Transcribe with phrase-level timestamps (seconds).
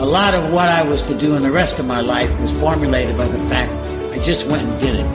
[0.00, 2.50] a lot of what I was to do in the rest of my life was
[2.58, 3.70] formulated by the fact
[4.14, 5.06] I just went and did it.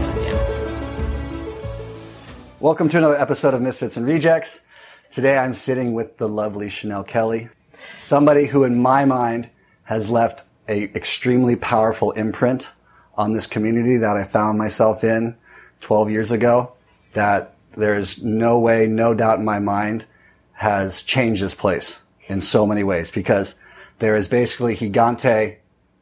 [2.59, 4.61] Welcome to another episode of Misfits and Rejects.
[5.09, 7.49] Today I'm sitting with the lovely Chanelle Kelly,
[7.95, 9.49] somebody who, in my mind,
[9.85, 12.71] has left a extremely powerful imprint
[13.15, 15.35] on this community that I found myself in
[15.81, 16.73] 12 years ago.
[17.13, 20.05] That there's no way, no doubt in my mind,
[20.51, 23.55] has changed this place in so many ways because
[23.99, 25.57] there is basically Gigante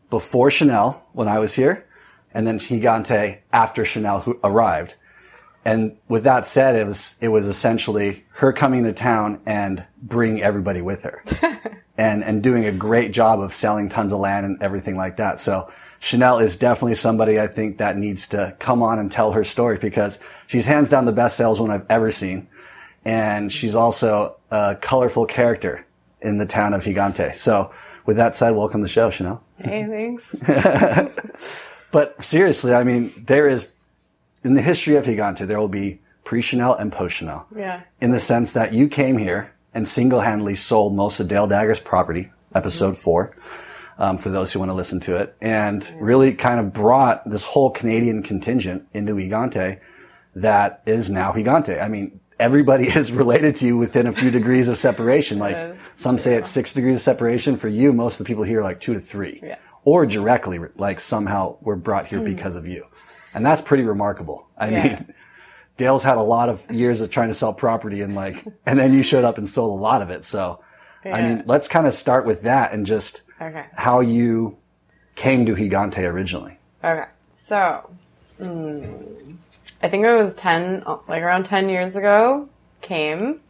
[0.09, 1.85] before Chanelle when I was here,
[2.33, 4.95] and then Gigante after Chanelle who arrived.
[5.65, 10.41] And with that said, it was it was essentially her coming to town and bringing
[10.41, 11.23] everybody with her,
[11.97, 15.39] and and doing a great job of selling tons of land and everything like that.
[15.39, 15.71] So
[16.01, 19.77] Chanelle is definitely somebody I think that needs to come on and tell her story
[19.77, 22.49] because she's hands down the best saleswoman I've ever seen,
[23.05, 25.85] and she's also a colorful character
[26.23, 27.35] in the town of Gigante.
[27.35, 27.71] So
[28.05, 29.41] with that said, welcome to the show, Chanelle.
[29.57, 31.09] Hey, thanks.
[31.93, 33.71] But seriously, I mean, there is,
[34.43, 37.45] in the history of Gigante, there will be pre-Chanelle and post-Chanelle.
[37.55, 37.83] Yeah.
[38.01, 42.31] In the sense that you came here and single-handedly sold most of Dale Dagger's property,
[42.55, 43.37] episode four,
[43.99, 47.45] um, for those who want to listen to it, and really kind of brought this
[47.45, 49.79] whole Canadian contingent into Gigante
[50.33, 51.79] that is now Gigante.
[51.79, 55.39] I mean, everybody is related to you within a few degrees of separation.
[55.39, 57.55] Like some say it's six degrees of separation.
[57.57, 59.39] For you, most of the people here are like two to three.
[59.41, 59.57] Yeah.
[59.85, 62.85] Or directly, like somehow were brought here because of you.
[63.33, 64.47] And that's pretty remarkable.
[64.57, 64.83] I Yeah.
[64.83, 65.13] mean,
[65.77, 68.93] Dale's had a lot of years of trying to sell property and like, and then
[68.93, 70.23] you showed up and sold a lot of it.
[70.23, 70.59] So,
[71.03, 73.65] I mean, let's kind of start with that and just Okay.
[73.75, 74.57] how you
[75.15, 76.59] came to Gigante originally.
[76.83, 77.05] Okay.
[77.47, 77.89] So,
[78.39, 79.22] mm,
[79.83, 82.47] I think it was 10, uh, like around 10 years ago,
[82.81, 83.41] came.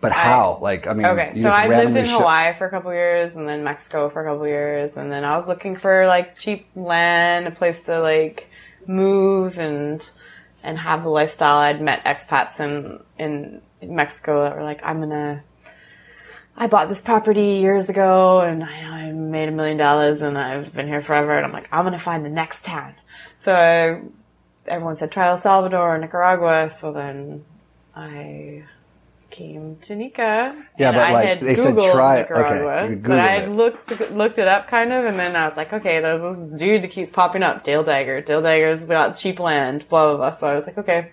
[0.00, 0.58] But how?
[0.60, 1.40] like, I mean, Okay.
[1.42, 4.30] So I lived in sho- Hawaii for a couple years and then Mexico for a
[4.32, 4.96] couple years.
[4.96, 8.48] And then I was looking for like cheap land, a place to like
[8.86, 10.10] move and,
[10.62, 11.58] and have the lifestyle.
[11.58, 15.44] I'd met expats in, in Mexico that were like, I'm gonna,
[16.56, 20.72] I bought this property years ago and I, I made a million dollars and I've
[20.74, 21.36] been here forever.
[21.36, 22.94] And I'm like, I'm gonna find the next town.
[23.38, 24.00] So I,
[24.66, 26.70] everyone said try El Salvador or Nicaragua.
[26.70, 27.44] So then
[27.94, 28.64] I
[29.30, 30.54] came to Nica.
[30.78, 32.30] Yeah, and but, I like, had they said Googled try it.
[32.30, 33.52] Okay, Nicaragua, but I had it.
[33.52, 36.82] looked looked it up kind of, and then I was like, okay, there's this dude
[36.82, 38.20] that keeps popping up, Dale Dagger.
[38.20, 40.36] Dale Dagger's got cheap land, blah blah blah.
[40.36, 41.12] So I was like, okay,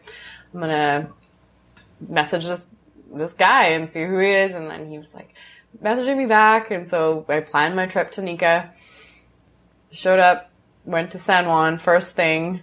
[0.53, 1.09] I'm gonna
[2.07, 2.65] message this
[3.13, 5.33] this guy and see who he is, and then he was like
[5.81, 8.71] messaging me back, and so I planned my trip to Nica.
[9.89, 10.49] Showed up,
[10.83, 12.61] went to San Juan first thing,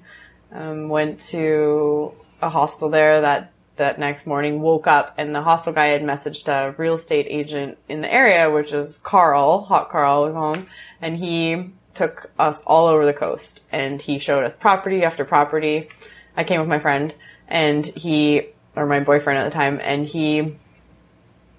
[0.54, 5.72] um, went to a hostel there that that next morning woke up and the hostel
[5.72, 10.26] guy had messaged a real estate agent in the area which is carl hot carl
[10.26, 10.66] we him
[11.02, 15.88] and he took us all over the coast and he showed us property after property.
[16.36, 17.14] I came with my friend
[17.48, 20.56] and he or my boyfriend at the time and he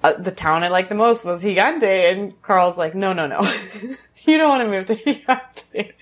[0.03, 3.39] uh, the town i liked the most was gigante and carl's like no no no
[4.31, 4.95] you don't want to move to.
[4.95, 5.93] Gigante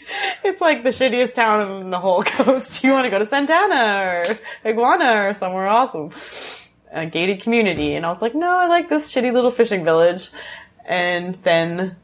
[0.43, 2.83] it's like the shittiest town in the whole coast.
[2.83, 6.11] You want to go to santana or iguana or somewhere awesome?
[6.91, 7.95] A gated community.
[7.95, 10.29] And i was like no i like this shitty little fishing village.
[10.85, 11.95] And then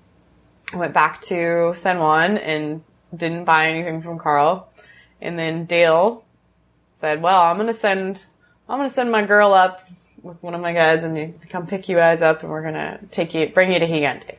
[0.73, 2.83] I went back to san juan and
[3.15, 4.69] didn't buy anything from carl.
[5.21, 6.23] And then dale
[6.93, 8.25] said well i'm gonna send
[8.67, 9.87] i'm gonna send my girl up
[10.21, 12.99] with one of my guys and you come pick you guys up and we're gonna
[13.09, 14.35] take you bring you to gigante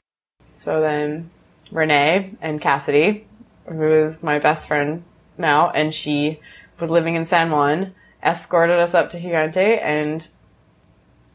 [0.55, 1.31] so then
[1.70, 3.26] renee and cassidy
[3.66, 5.05] who is my best friend
[5.38, 6.40] now and she
[6.81, 10.28] was living in san juan escorted us up to gigante and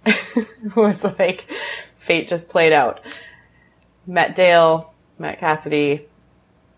[0.75, 1.49] was like
[1.97, 3.01] fate just played out.
[4.05, 6.05] Met dale met cassidy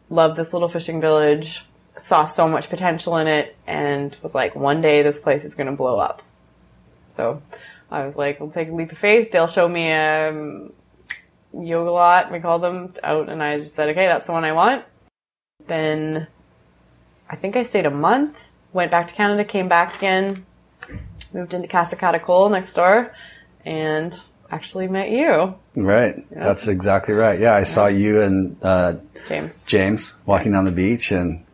[0.10, 1.66] loved this little fishing village
[1.98, 5.68] saw so much potential in it and was like one day this place is going
[5.68, 6.22] to blow up.
[7.16, 7.42] So
[7.90, 9.32] i was like we'll take a leap of faith.
[9.32, 10.74] Dale showed me a um,
[11.54, 14.52] yoga lot we called them out and i just said okay that's the one i
[14.52, 14.84] want
[15.68, 16.28] then
[17.30, 20.46] i think i stayed a month went back to canada came back again
[21.34, 23.14] moved into casa catacol next door
[23.66, 24.22] and
[24.52, 26.28] actually met you Right.
[26.32, 27.40] That's exactly right.
[27.40, 28.96] Yeah, I saw you and uh,
[29.28, 31.46] james James walking down the beach, and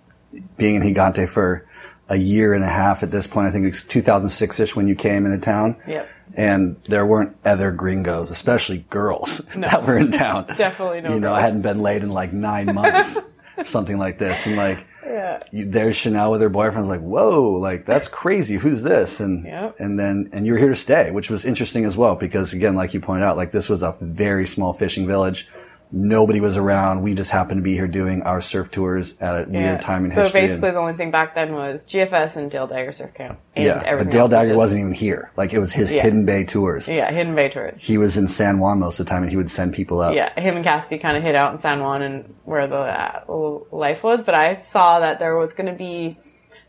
[0.55, 1.67] being in Gigante for
[2.07, 3.47] a year and a half at this point.
[3.47, 5.75] I think it's 2006 ish when you came into town.
[5.85, 6.09] Yep.
[6.35, 10.45] And there weren't other gringos, especially girls that were in town.
[10.57, 13.19] Definitely no You know, I hadn't been laid in like nine months,
[13.57, 14.47] or something like this.
[14.47, 15.43] And like, Yeah.
[15.51, 18.55] you, there's Chanelle with her boyfriend's like, whoa, like that's crazy.
[18.55, 19.19] Who's this?
[19.19, 19.75] And Yep.
[19.79, 22.73] and then and you were here to stay, which was interesting as well because again,
[22.73, 25.47] like you pointed out, like this was a very small fishing village.
[25.95, 27.03] Nobody was around.
[27.03, 29.59] We just happened to be here doing our surf tours at a Yeah.
[29.59, 30.39] weird time in so history.
[30.39, 33.37] and- basically, the only thing back then was GFS and Dale Dagger Surf Camp.
[33.55, 35.29] And yeah, but Dale was Dagger just- wasn't even here.
[35.37, 36.01] Like it was his Yeah.
[36.01, 36.89] Hidden Bay tours.
[36.89, 37.79] Yeah, Hidden Bay Tours.
[37.81, 40.15] He was in San Juan most of the time, and he would send people up.
[40.15, 43.59] Yeah, him and Cassidy kind of hid out in San Juan and where the uh,
[43.71, 44.23] life was.
[44.23, 46.17] But I saw that there was going to be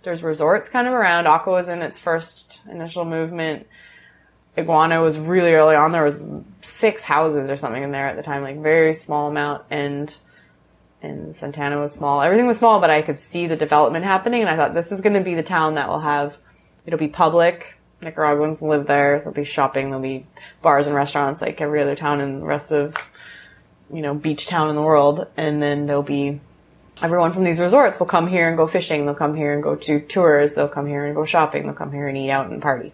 [0.03, 1.27] there's resorts kind of around.
[1.27, 3.67] Aqua was in its first initial movement.
[4.57, 5.91] Iguana was really early on.
[5.91, 6.29] There was
[6.63, 10.15] six houses or something in there at the time, like very small amount, and
[11.03, 12.23] and Santana was small.
[12.23, 15.01] Everything was small, but I could see the development happening, and I thought this is
[15.01, 16.37] going to be the town that will have.
[16.87, 17.77] It'll be public.
[18.01, 19.19] Nicaraguans live there.
[19.19, 19.87] There'll be shopping.
[19.87, 20.27] There'll be
[20.63, 22.97] bars and restaurants like every other town in the rest of,
[23.93, 25.27] you know, beach town in the world.
[25.37, 26.41] And then there'll be
[27.03, 29.07] everyone from these resorts will come here and go fishing.
[29.07, 30.55] They'll come here and go to tours.
[30.55, 31.65] They'll come here and go shopping.
[31.65, 32.93] They'll come here and eat out and party.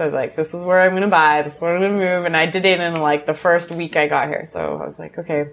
[0.00, 1.42] So I was like, this is where I'm going to buy.
[1.42, 2.24] This is where I'm going to move.
[2.24, 4.46] And I did it in like the first week I got here.
[4.46, 5.50] So I was like, okay, I'm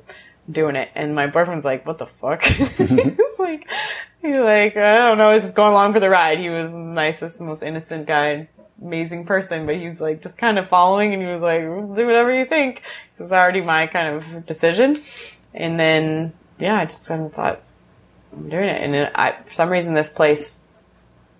[0.49, 0.87] doing it.
[0.95, 2.43] And my boyfriend's like, what the fuck?
[2.43, 2.79] he's
[3.37, 3.67] like,
[4.21, 5.33] he's like, I don't know.
[5.33, 6.39] He's just going along for the ride.
[6.39, 8.47] He was the nicest, most innocent guy,
[8.81, 12.05] amazing person, but he was like just kind of following and he was like, do
[12.05, 12.83] whatever you think.
[13.17, 14.95] So it's already my kind of decision.
[15.53, 17.61] And then, yeah, I just kind of thought,
[18.31, 18.81] I'm doing it.
[18.81, 20.61] And it, I, for some reason, this place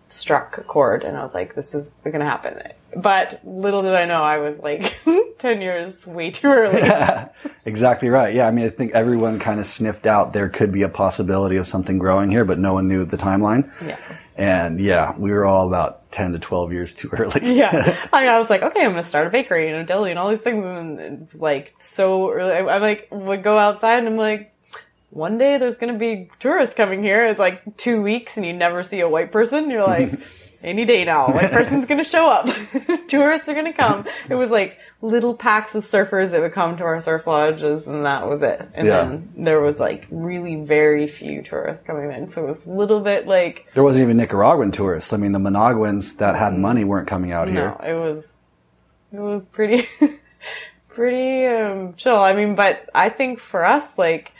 [0.09, 2.61] struck a chord, and I was like, "This is going to happen."
[3.01, 4.99] But little did I know, I was like
[5.37, 6.81] ten years way too early.
[6.81, 7.29] Yeah,
[7.67, 8.33] Exactly right.
[8.33, 11.57] Yeah, I mean, I think everyone kind of sniffed out there could be a possibility
[11.57, 13.69] of something growing here, but no one knew the timeline.
[13.85, 13.97] Yeah.
[14.37, 17.41] And yeah, we were all about 10 to 12 years too early.
[17.57, 20.17] yeah, I, I was like, okay, I'm gonna start a bakery and a deli and
[20.17, 22.53] all these things, and it's like so early.
[22.53, 24.53] I, I like would go outside and I'm like.
[25.09, 27.25] One day there's gonna be tourists coming here.
[27.27, 29.69] It's like two weeks and you never see a white person.
[29.69, 30.11] You're like,
[30.63, 32.47] any day now, a person's gonna show up.
[33.07, 34.05] tourists are gonna come.
[34.29, 38.05] It was like little packs of surfers that would come to our surf lodges and
[38.05, 38.67] that was it.
[38.73, 39.03] And Yeah.
[39.03, 42.27] then there was like really very few tourists coming in.
[42.29, 45.13] So it was a little bit like, There wasn't even Nicaraguan tourists.
[45.13, 47.75] I mean, the Managuans that had money weren't coming out here.
[47.79, 48.37] No, it was
[49.13, 49.87] it was pretty
[50.89, 52.17] pretty um, chill.
[52.17, 54.31] I mean, but I think for us, like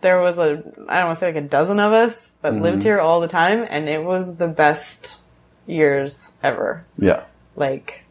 [0.00, 2.62] there was a I don't want to say like a dozen of us that mm-hmm.
[2.62, 5.18] lived here all the time, and it was the best
[5.66, 6.84] years ever.
[6.98, 7.24] Yeah.
[7.54, 8.02] Like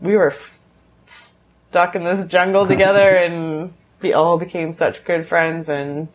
[0.00, 0.58] we were f-
[1.06, 6.08] stuck in this jungle together, and we all became such good friends, and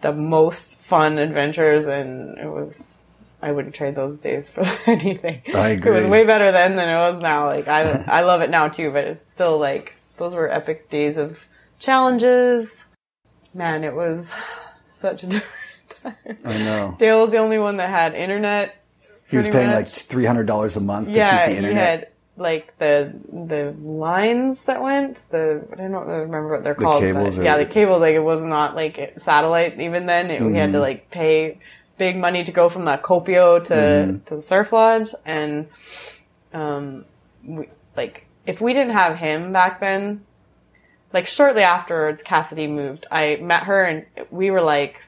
[0.00, 2.98] the most fun adventures, and it was.
[3.44, 5.42] I wouldn't trade those days for anything.
[5.52, 7.46] I It was way better then than it was now.
[7.46, 11.16] Like I, I love it now too, but it's still like those were epic days
[11.16, 11.44] of
[11.80, 12.84] challenges.
[13.54, 14.34] Man, it was
[14.86, 15.46] such a different
[16.02, 16.38] time.
[16.44, 16.96] I know.
[16.98, 18.76] Dale was the only one that had internet.
[19.28, 19.74] He was paying much.
[19.74, 19.86] like
[20.46, 25.18] $300 a month to yeah, keep the he had like the the lines that went.
[25.30, 27.00] The I don't remember what they're called.
[27.02, 30.30] cables but yeah, the cable Like it was not like satellite even then.
[30.30, 30.72] It, We had Mm-hmm.
[30.72, 31.58] to like pay
[31.98, 34.24] big money to go from the Copio to Mm-hmm.
[34.26, 35.68] to the surf lodge, and
[36.52, 37.04] um,
[37.44, 40.24] we, like if we didn't have him back then,
[41.12, 43.06] like shortly afterwards, Cassidy moved.
[43.10, 45.02] I met her and we were like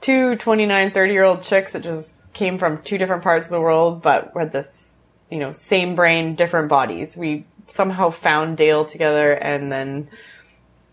[0.00, 3.60] two 29, 30 year old chicks that just came from two different parts of the
[3.60, 4.94] world, but were this,
[5.30, 7.16] you know, same brain, different bodies.
[7.16, 10.08] We somehow found Dale together and then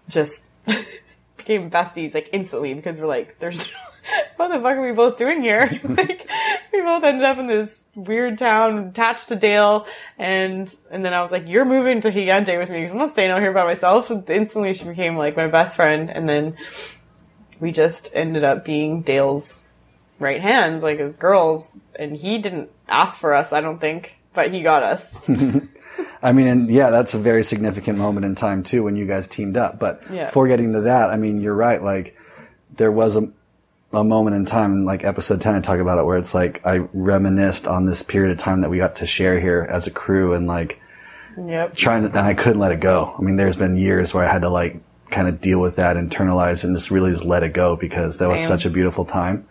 [0.07, 0.49] just
[1.49, 3.65] became besties like instantly because we're like, there's
[4.35, 5.67] what the fuck are we both doing here?
[5.83, 6.29] like,
[6.71, 9.87] we both ended up in this weird town attached to Dale,
[10.17, 13.09] and and then I was like, "You're moving to Gigante with me because I'm not
[13.09, 16.55] staying out here by myself." And instantly, she became like my best friend, and then
[17.59, 19.63] we just ended up being Dale's
[20.19, 21.75] right hands, like his girls.
[21.97, 25.27] And he didn't ask for us, I don't think, but he got us.
[26.21, 29.27] I mean, and yeah, that's a very significant moment in time too when you guys
[29.27, 29.79] teamed up.
[29.79, 30.25] But Yeah.
[30.25, 31.81] before getting to that, I mean, you're right.
[31.81, 32.17] Like,
[32.75, 33.29] there was a,
[33.91, 36.77] a moment in time, like episode 10, I talk about it, where it's like I
[36.93, 40.33] reminisced on this period of time that we got to share here as a crew
[40.33, 40.79] and like
[41.37, 41.75] yep.
[41.75, 43.15] trying to, and I couldn't let it go.
[43.17, 44.79] I mean, there's been years where I had to like
[45.09, 48.29] kind of deal with that, internalize, and just really just let it go because that
[48.29, 49.47] was such a beautiful time.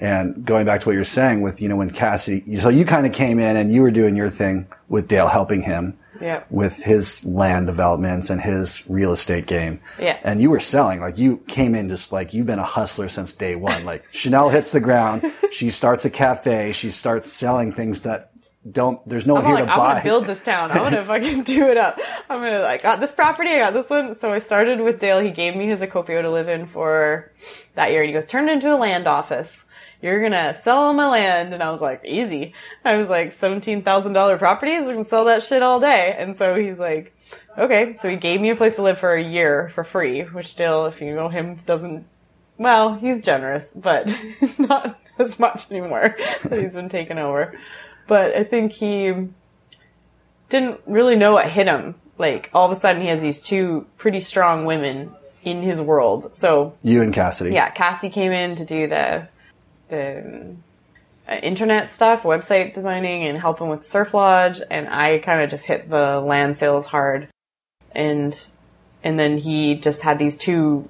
[0.00, 3.06] And going back to what you're saying with, you know, when Cassie, so you kind
[3.06, 5.96] of came in and you were doing your thing with Dale helping him.
[6.22, 6.44] Yeah.
[6.50, 9.80] with his land developments and his real estate game.
[9.98, 10.18] Yeah.
[10.22, 13.32] And you were selling, like you came in just like you've been a hustler since
[13.32, 13.86] day one.
[13.86, 18.32] Like Chanelle hits the ground, she starts a cafe, she starts selling things that
[18.70, 19.92] don't, there's no one I'm here like, to I'm buy.
[19.94, 20.70] gonna build this town.
[20.72, 21.98] I'm gonna fucking do it up.
[22.28, 24.14] I'm gonna, I got this property, I got this one.
[24.18, 25.20] So I started with Dale.
[25.20, 27.32] He gave me his Acopio to live in for
[27.76, 28.02] that year.
[28.02, 29.64] And he goes, turn it into a land office.
[30.02, 31.52] You're gonna sell all my land.
[31.52, 32.54] And I was like, easy.
[32.84, 34.86] I was like, $17,000 properties.
[34.86, 36.14] I can sell that shit all day.
[36.18, 37.16] And so he's like,
[37.58, 37.96] okay.
[37.96, 40.86] So he gave me a place to live for a year for free, which still,
[40.86, 42.06] if you know him, doesn't
[42.60, 44.06] well, he's generous, but
[44.58, 46.14] not as much anymore.
[46.42, 47.58] he's been taken over.
[48.06, 49.28] But I think he
[50.50, 51.94] didn't really know what hit him.
[52.18, 55.10] Like, all of a sudden he has these two pretty strong women
[55.42, 56.36] in his world.
[56.36, 57.54] So, you and Cassidy.
[57.54, 59.26] yeah, Cassidy came in to do the,
[59.90, 60.56] the
[61.28, 64.60] uh, internet stuff, website designing and helping with Surf Lodge.
[64.70, 67.28] And I kind of just hit the land sales hard.
[67.92, 68.38] And,
[69.02, 70.88] and then he just had these two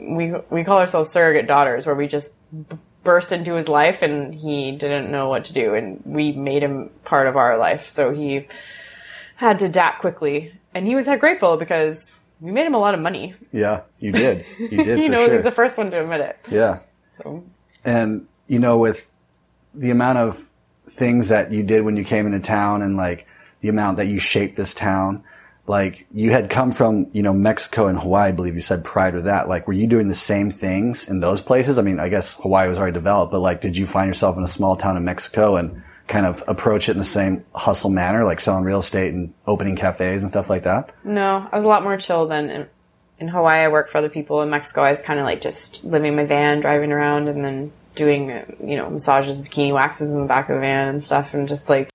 [0.00, 2.36] we we call ourselves surrogate daughters, where we just
[2.68, 6.62] b- burst into his life and he didn't know what to do, and we made
[6.62, 7.88] him part of our life.
[7.88, 8.46] So he
[9.36, 13.00] had to adapt quickly, and he was grateful because we made him a lot of
[13.00, 13.34] money.
[13.52, 14.44] Yeah, you did.
[14.58, 15.34] You did you know, sure.
[15.34, 16.38] he's the first one to admit it.
[16.50, 16.80] Yeah.
[17.22, 17.44] So,
[17.84, 19.10] And, you know, with
[19.74, 20.48] the amount of
[20.88, 23.26] things that you did when you came into town and like
[23.60, 25.22] the amount that you shaped this town,
[25.66, 29.12] like you had come from, you know, Mexico and Hawaii, I believe you said prior
[29.12, 29.48] to that.
[29.48, 31.78] Like, were you doing the same things in those places?
[31.78, 34.42] I mean, I guess Hawaii was already developed, but like, did you find yourself in
[34.42, 38.24] a small town in Mexico and kind of approach it in the same hustle manner,
[38.24, 40.92] like selling real estate and opening cafes and stuff like that?
[41.04, 42.68] no, I was a lot more chill than
[43.20, 43.60] in, Hawaii.
[43.60, 44.42] I worked for other people.
[44.42, 47.44] In Mexico, I was kind of like just living in my van, driving around, and
[47.44, 48.28] then doing,
[48.64, 51.68] you know, massages, bikini waxes in the back of the van and stuff, and just
[51.68, 51.90] like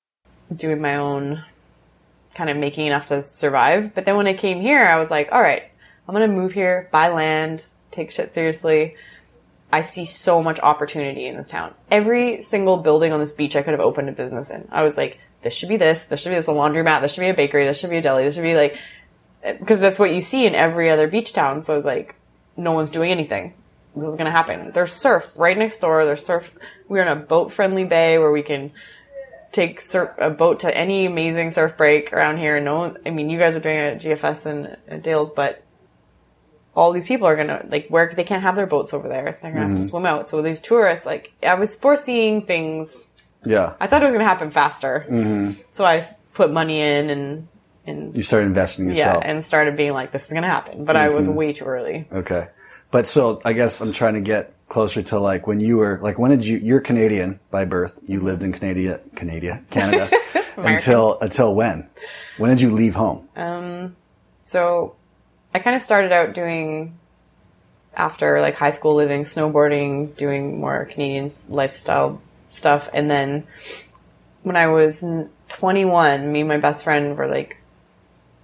[0.55, 1.43] doing my own
[2.35, 3.95] kind of making enough to survive.
[3.95, 5.63] But then when I came here, I was like, all right,
[6.07, 8.95] I'm going to move here, buy land, take shit seriously.
[9.71, 11.73] I see so much opportunity in this town.
[11.89, 14.67] Every single building on this beach I could have opened a business in.
[14.71, 17.21] I was like, this should be this, this should be this, a laundromat, this should
[17.21, 18.77] be a bakery, this should be a deli, this should be like,
[19.59, 21.63] because that's what you see in every other beach town.
[21.63, 22.15] So it's like,
[22.57, 23.53] no one's doing anything.
[23.95, 24.71] This is going to happen.
[24.73, 26.05] There's surf right next door.
[26.05, 26.53] There's surf.
[26.87, 28.71] We're in a boat friendly bay where we can
[29.51, 32.57] take surf, a boat to any amazing surf break around here.
[32.57, 35.31] And no one, I mean, you guys are doing it at GFS and at Dales,
[35.33, 35.61] but
[36.75, 39.39] all these people are gonna, like, where they can't have their boats over there.
[39.41, 39.87] They're gonna have to mm-hmm.
[39.87, 40.27] swim out.
[40.27, 43.07] So these tourists, like, I was foreseeing things.
[43.45, 43.75] Yeah.
[43.79, 45.05] I thought it was gonna happen faster.
[45.09, 45.61] Mm-hmm.
[45.71, 46.01] So I
[46.33, 47.47] put money in and,
[47.85, 50.85] and You started investing in yeah, and started being like, this is gonna happen.
[50.85, 52.07] But I was way too early.
[52.11, 52.47] Okay.
[52.91, 56.17] But so I guess I'm trying to get closer to like when you were like
[56.17, 57.99] when did you you're Canadian by birth.
[58.05, 60.09] You lived in Canada Canada Canada
[60.57, 61.89] until until when?
[62.37, 63.27] When did you leave home?
[63.35, 63.95] Um
[64.43, 64.95] so
[65.53, 66.97] I kind of started out doing
[67.95, 73.45] after like high school living snowboarding, doing more Canadian lifestyle stuff, and then
[74.43, 75.03] when I was
[75.49, 77.57] 21, me and my best friend were like,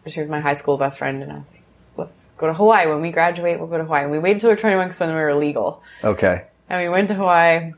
[0.08, 1.64] she was my high school best friend, and I was like,
[1.98, 3.60] let's go to Hawaii when we graduate.
[3.60, 4.04] We'll go to Hawaii.
[4.04, 5.84] And we waited until we were 21 because when we were legal.
[6.04, 6.46] Okay.
[6.70, 7.74] And we went to Hawaii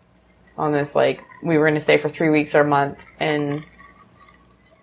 [0.58, 3.00] on this, like, we were going to stay for three weeks or a month.
[3.20, 3.66] And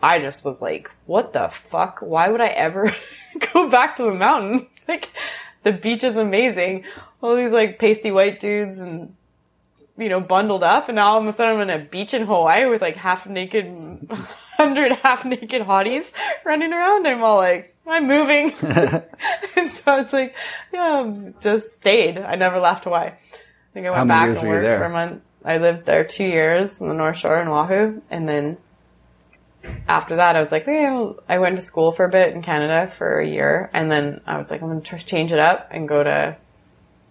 [0.02, 2.00] I just was like, what the fuck?
[2.00, 2.92] Why would I ever
[3.52, 4.68] go back to the mountain?
[4.88, 5.10] Like,
[5.62, 6.82] the beach is amazing.
[7.22, 9.14] All these, like, pasty white dudes and,
[9.96, 10.88] you know, bundled up.
[10.88, 13.26] And now all of a sudden I'm in a beach in Hawaii with, like, half
[13.26, 13.66] naked,
[14.56, 16.12] hundred half naked hotties
[16.44, 17.06] running around.
[17.06, 18.52] I'm all like, I'm moving.
[18.62, 20.34] and so it's like,
[20.72, 22.18] yeah, just stayed.
[22.18, 23.08] I never left Hawaii.
[23.08, 25.22] I think I went back and worked for a month.
[25.44, 28.58] I lived there two years on the North Shore in Oahu, and then
[29.88, 32.90] after that, I was like, well, I went to school for a bit in Canada
[32.90, 35.88] for a year, and then I was like, I'm going to change it up and
[35.88, 36.36] go to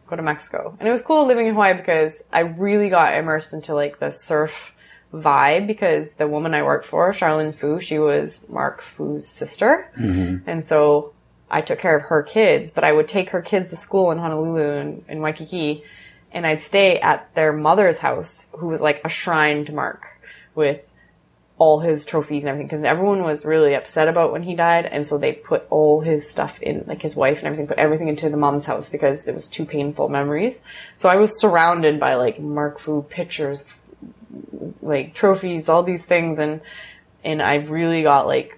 [0.09, 0.75] go to Mexico.
[0.79, 4.09] And it was cool living in Hawaii because I really got immersed into like the
[4.09, 4.73] surf
[5.13, 9.91] vibe because the woman I worked for, Charlene Foo, she was Mark Foo's sister.
[9.97, 10.49] Mm-hmm.
[10.49, 11.13] And so
[11.49, 14.19] I took care of her kids, but I would take her kids to school in
[14.19, 15.83] Honolulu and in Waikiki
[16.31, 20.05] and I'd stay at their mother's house who was like a shrine to Mark
[20.55, 20.88] with
[21.59, 25.05] all his trophies and everything because everyone was really upset about when he died and
[25.05, 28.29] so they put all his stuff in like his wife and everything put everything into
[28.29, 30.61] the mom's house because it was too painful memories.
[30.95, 33.65] So i was surrounded by like mark foo pictures
[34.81, 36.61] like trophies all these things and
[37.23, 38.57] and i really got like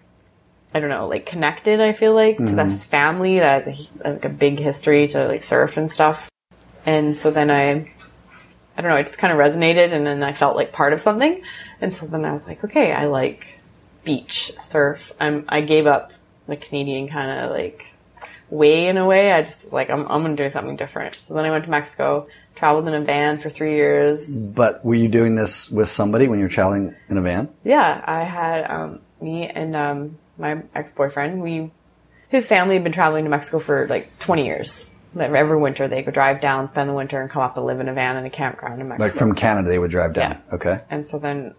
[0.74, 2.70] i don't know like connected i feel like to mm-hmm.
[2.70, 6.30] this family that has a, like a big history to like surf and stuff.
[6.86, 7.92] And so then i
[8.78, 11.02] I don't know, it just kind of resonated and then I felt like part of
[11.02, 11.42] something.
[11.82, 13.60] And so then I was like, okay, I like
[14.04, 15.12] beach surf.
[15.20, 16.12] I'm I gave up
[16.48, 17.86] the Canadian kind of like
[18.50, 19.32] way in a way.
[19.32, 21.16] I just was like I'm I'm gonna do something different.
[21.16, 24.40] So then I went to Mexico, traveled in a van for three years.
[24.42, 27.50] But were you doing this with somebody when you were traveling in a van?
[27.64, 31.42] Yeah, I had um, me and um, my ex boyfriend.
[31.42, 31.72] We
[32.30, 34.90] his family had been traveling to Mexico for like 20 years.
[35.14, 37.80] Like, Every winter they would drive down, spend the winter, and come up and live
[37.80, 39.06] in a van in a campground in Mexico.
[39.08, 40.32] Like from Canada, they would drive down.
[40.50, 40.56] Yeah.
[40.56, 40.80] Okay.
[40.90, 41.54] And so then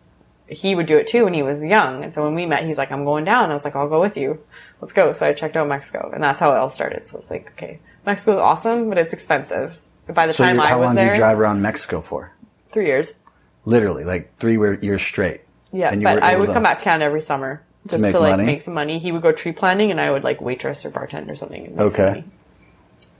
[0.46, 2.02] he would do it too when he was young.
[2.04, 3.50] And so when we met, he's like, I'm going down.
[3.50, 4.38] I was like, I'll go with you.
[4.80, 5.12] Let's go.
[5.12, 7.06] So I checked out Mexico and that's how it all started.
[7.06, 9.78] So it's like, okay, Mexico's awesome, but it's expensive.
[10.08, 12.32] By the So time was I how long there, did you drive around Mexico for?
[12.70, 13.18] three years.
[13.64, 15.42] Literally, like three years straight.
[15.72, 18.30] Yeah, but I would to- come back to Canada every summer just make to like
[18.32, 18.44] money?
[18.44, 18.98] make some money.
[18.98, 21.66] He would go tree planting and I would like waitress or bartend or something.
[21.66, 22.08] and make some Okay.
[22.20, 22.24] money.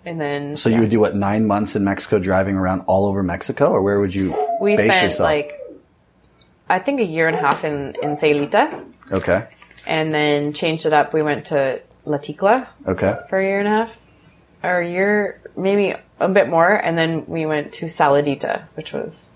[0.05, 3.23] And then So you would do what nine months in Mexico, driving around all over
[3.23, 5.27] Mexico, or where would you we base spent yourself?
[5.27, 5.61] like
[6.69, 9.47] I think a year and a half in in Celita, okay,
[9.87, 11.13] and then changed it up.
[11.13, 13.97] We went to La Ticla okay, for a year and a half,
[14.63, 19.29] or a year, maybe a bit more, and then we went to Saladita, which was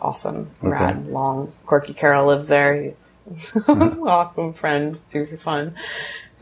[0.00, 0.68] awesome, okay.
[0.68, 1.52] rad, long.
[1.64, 2.82] Corky Carroll lives there.
[2.82, 3.08] He's
[3.54, 3.96] uh-huh.
[4.02, 5.74] awesome friend, super fun.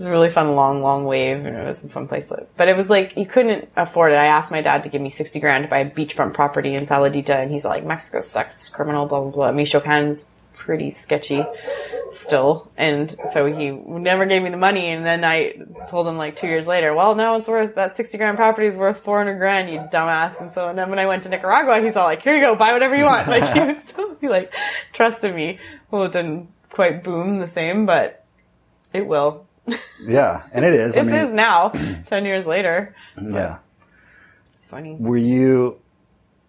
[0.01, 2.35] It was a really fun, long, long wave, and it was a fun place to
[2.37, 2.47] live.
[2.57, 4.15] But it was like you couldn't afford it.
[4.15, 6.85] I asked my dad to give me sixty grand to buy a beachfront property in
[6.85, 11.45] Saladita, and he's like, "Mexico sucks, it's criminal, blah blah blah." Michoacan's pretty sketchy
[12.11, 14.87] still, and so he never gave me the money.
[14.87, 18.17] And then I told him like two years later, "Well, now it's worth that sixty
[18.17, 21.05] grand property is worth four hundred grand, you dumbass." And so and then when I
[21.05, 23.61] went to Nicaragua, he's all like, "Here you go, buy whatever you want." Like he
[23.61, 24.51] was still like
[24.95, 25.59] trusted me.
[25.91, 28.25] Well, it didn't quite boom the same, but
[28.95, 29.47] it will.
[30.07, 30.97] Yeah, and it is.
[30.97, 31.69] I mean, is now,
[32.07, 32.95] ten years later.
[33.21, 33.59] yeah.
[34.55, 34.97] It's funny.
[34.99, 35.81] Were you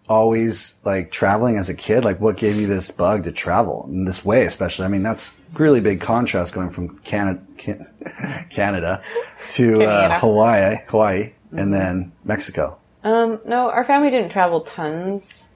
[0.08, 2.04] always like traveling as a kid?
[2.04, 4.84] Like, what gave you this bug to travel in this way, especially?
[4.84, 7.40] I mean, that's really big contrast going from Canada,
[8.50, 9.02] Canada
[9.50, 10.18] to uh.
[10.18, 12.78] Hawaii, Hawaii, and then Mexico.
[13.04, 15.52] Um, no, our family didn't travel tons,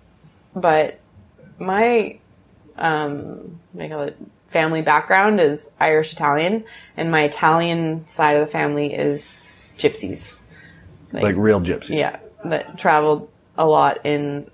[0.54, 0.98] but
[1.58, 2.18] my
[2.76, 4.16] um, what do you call it,
[4.56, 6.64] family background is Irish Italian,
[6.96, 9.38] and my Italian side of the family is
[9.76, 10.38] gypsies.
[11.12, 11.98] Like real gypsies.
[11.98, 14.50] Yeah, that traveled a lot in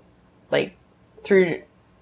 [0.51, 0.75] like
[1.23, 1.61] through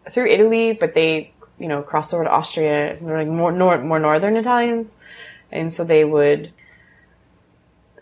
[0.10, 2.98] through Italy, but they you know crossed over to Austria.
[3.00, 4.92] They're like more nor- more northern Italians,
[5.52, 6.52] and so they would.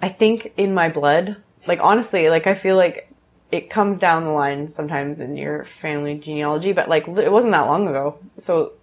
[0.01, 1.35] I think in my blood,
[1.67, 3.11] like honestly, like I feel like
[3.51, 7.67] it comes down the line sometimes in your family genealogy, but like it wasn't that
[7.67, 8.17] long ago.
[8.37, 8.78] So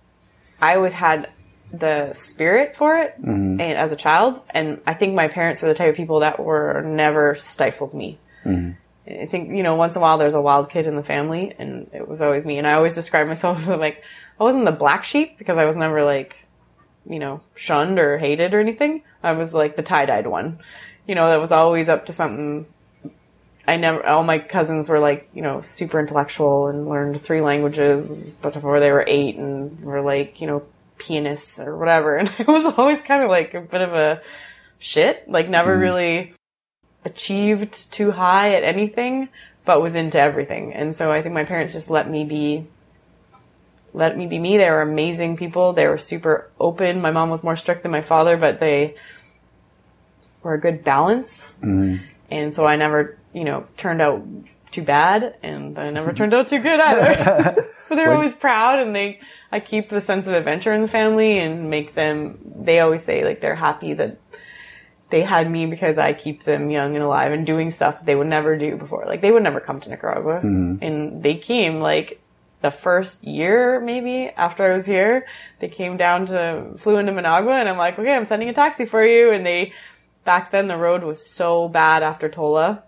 [0.60, 1.30] I always had
[1.72, 3.60] the spirit for it mm-hmm.
[3.60, 6.38] and as a child and i think my parents were the type of people that
[6.38, 8.18] were never stifled me.
[8.44, 8.72] Mm-hmm.
[9.22, 11.54] I think you know once in a while there's a wild kid in the family
[11.58, 14.02] and it was always me and i always describe myself as like
[14.38, 16.36] i wasn't the black sheep because i was never like
[17.08, 19.02] you know shunned or hated or anything.
[19.22, 20.60] I was like the tie-dyed one.
[21.06, 22.66] You know that was always up to something
[23.68, 28.34] I never, all my cousins were like, you know, super intellectual and learned three languages
[28.40, 30.62] before they were eight and were like, you know,
[30.98, 32.16] pianists or whatever.
[32.18, 34.22] And I was always kind of like a bit of a
[34.78, 35.80] shit, like never mm-hmm.
[35.80, 36.34] really
[37.04, 39.28] achieved too high at anything,
[39.64, 40.72] but was into everything.
[40.72, 42.66] And so I think my parents just let me be,
[43.92, 44.58] let me be me.
[44.58, 45.72] They were amazing people.
[45.72, 47.00] They were super open.
[47.00, 48.94] My mom was more strict than my father, but they
[50.42, 51.96] were a good balance mm-hmm.
[52.30, 54.24] and so I never, you know, turned out
[54.70, 57.54] too bad, and I never turned out too good either.
[57.88, 59.20] but they're always proud, and they,
[59.52, 62.38] I keep the sense of adventure in the family, and make them.
[62.58, 64.16] They always say like they're happy that
[65.10, 68.26] they had me because I keep them young and alive and doing stuff they would
[68.26, 69.04] never do before.
[69.04, 70.40] Like they would never come to Nicaragua,
[70.80, 72.18] and they came like
[72.62, 75.26] the first year maybe after I was here.
[75.60, 78.86] They came down to flew into Managua, and I'm like, okay, I'm sending a taxi
[78.86, 79.74] for you, and they
[80.24, 82.82] back then the road was so bad after Tola.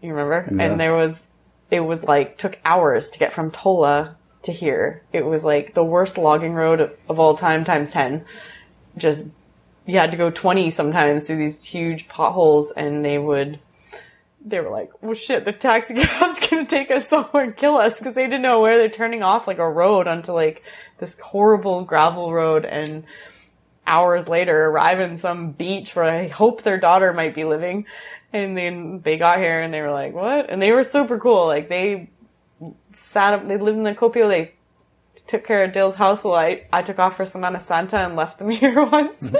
[0.00, 0.46] You remember?
[0.62, 1.24] And there was,
[1.70, 5.02] it was like, took hours to get from Tola to here.
[5.12, 8.24] It was like the worst logging road of, of all time times 10.
[8.96, 9.26] Just,
[9.84, 13.58] you had to go 20 sometimes through these huge potholes and they would,
[14.44, 17.98] they were like, well shit, the taxi cab's gonna take us somewhere and kill us
[17.98, 20.62] because they didn't know where they're turning off like a road onto like
[20.98, 23.04] this horrible gravel road and
[23.86, 27.86] hours later arrive in some beach where I hope their daughter might be living.
[28.44, 30.50] And then they got here and they were like, what?
[30.50, 31.46] And they were super cool.
[31.46, 32.10] Like they
[32.92, 34.28] sat up, they lived in the Copio.
[34.28, 34.52] They
[35.26, 38.50] took care of Dale's house I, I took off for Semana Santa and left them
[38.62, 39.34] here once.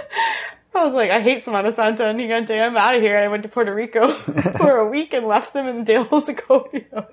[0.74, 2.60] I was like, I hate Semana Santa and Gigante.
[2.60, 3.16] I'm out of here.
[3.16, 4.10] And I went to Puerto Rico
[4.58, 7.06] for a week and left them in Dale's Copio.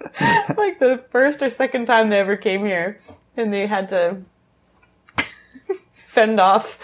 [0.58, 3.00] like the first or second time they ever came here.
[3.38, 4.22] And they had to
[5.94, 6.80] fend off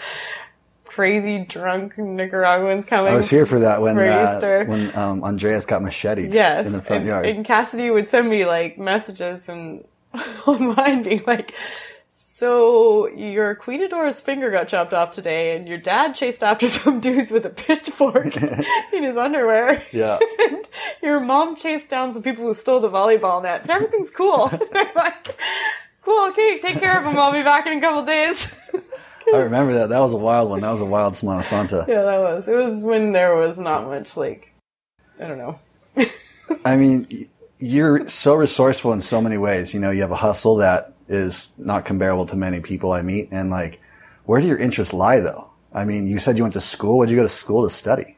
[0.90, 3.12] crazy drunk Nicaraguans coming.
[3.12, 6.72] I was here for that when for uh, when um, Andreas got macheted Yes, in
[6.72, 7.26] the front and, yard.
[7.26, 9.84] and Cassidy would send me like messages and
[10.46, 11.54] online being like,
[12.10, 17.30] "So your cuidador's finger got chopped off today, and your dad chased after some dudes
[17.30, 18.36] with a pitchfork
[18.92, 19.82] in his underwear.
[19.92, 20.18] yeah.
[20.40, 20.64] and
[21.02, 23.62] your mom chased down some people who stole the volleyball net.
[23.62, 25.36] And everything's cool." I'm like,
[26.02, 27.16] "Cool, okay, take care of them.
[27.16, 28.56] I'll be back in a couple days."
[29.34, 29.90] I remember that.
[29.90, 30.60] That was a wild one.
[30.60, 31.84] That was a wild Semana Santa.
[31.88, 32.48] yeah, that was.
[32.48, 34.52] It was when there was not much like,
[35.20, 35.58] I don't know.
[36.64, 39.74] I mean, you're so resourceful in so many ways.
[39.74, 43.28] You know, you have a hustle that is not comparable to many people I meet.
[43.30, 43.80] And like,
[44.24, 45.50] where do your interests lie though?
[45.72, 46.98] I mean, you said you went to school.
[46.98, 48.16] Where'd you go to school to study?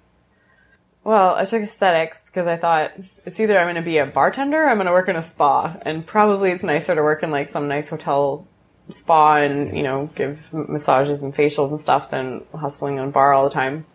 [1.05, 2.92] Well, I took aesthetics because I thought
[3.27, 5.22] it's either I'm going to be a bartender or I'm going to work in a
[5.22, 5.77] spa.
[5.83, 8.46] And probably it's nicer to work in like some nice hotel
[8.90, 13.33] spa and, you know, give massages and facials and stuff than hustling on a bar
[13.33, 13.87] all the time.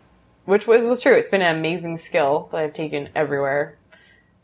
[0.44, 1.14] Which was, was true.
[1.14, 3.76] It's been an amazing skill that I've taken everywhere.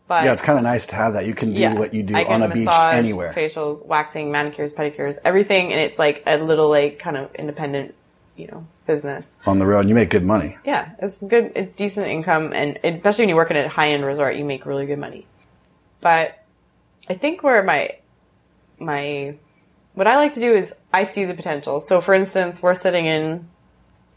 [0.07, 1.25] But Yeah, it's kind of nice to have that.
[1.27, 3.33] You can do what you do on a beach massage, anywhere.
[3.33, 5.73] Facials, waxing, manicures, pedicures, everything.
[5.73, 7.95] And it's like a little like kind of independent,
[8.37, 9.39] you know, business.
[9.47, 9.89] on the road.
[9.89, 10.59] You make good money.
[10.65, 11.53] Yeah, it's good.
[11.57, 14.67] It's decent income, and especially when you work in a high end resort, you make
[14.67, 15.27] really good money.
[16.03, 16.45] But
[17.09, 17.97] I think where my
[18.79, 19.37] my
[19.95, 21.81] what I like to do is I see the potential.
[21.81, 23.49] So, for instance, we're sitting in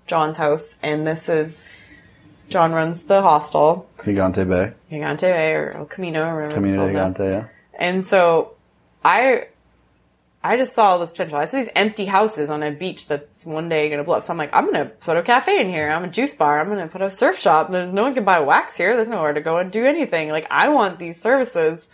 [0.07, 1.61] John's house, and this is
[2.49, 4.73] John runs the hostel, Gigante Bay.
[4.91, 7.15] Gigante Bay or El Camino, or whatever Camino it's called.
[7.15, 7.47] Gigante, yeah.
[7.77, 8.55] And so
[9.03, 9.47] I
[10.43, 11.37] I just saw all this potential.
[11.37, 14.23] I see these empty houses on a beach that's one day going to blow up.
[14.23, 15.89] So I'm like, I'm going to put a cafe in here.
[15.89, 16.59] I'm a juice bar.
[16.59, 17.69] I'm going to put a surf shop.
[17.69, 18.95] There's no one can buy wax here.
[18.95, 20.29] There's nowhere to go and do anything.
[20.29, 21.87] Like I want these services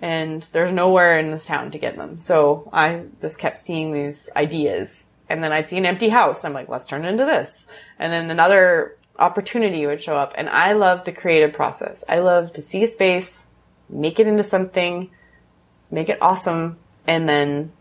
[0.00, 2.18] and there's nowhere in this town to get them.
[2.18, 6.44] So I just kept seeing these ideas and then I'd see an empty house.
[6.44, 7.66] I'm like, let's turn it into this.
[7.98, 12.04] And then another opportunity would show up and I love the creative process.
[12.08, 13.48] I love to see a space,
[13.88, 15.10] make it into something,
[15.90, 17.72] make it awesome, and then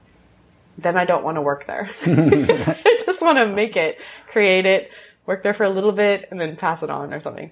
[0.78, 1.90] then I don't want to work there.
[2.06, 3.98] I just want to make it,
[4.28, 4.92] create it,
[5.26, 7.52] work there for a little bit, and then pass it on or something.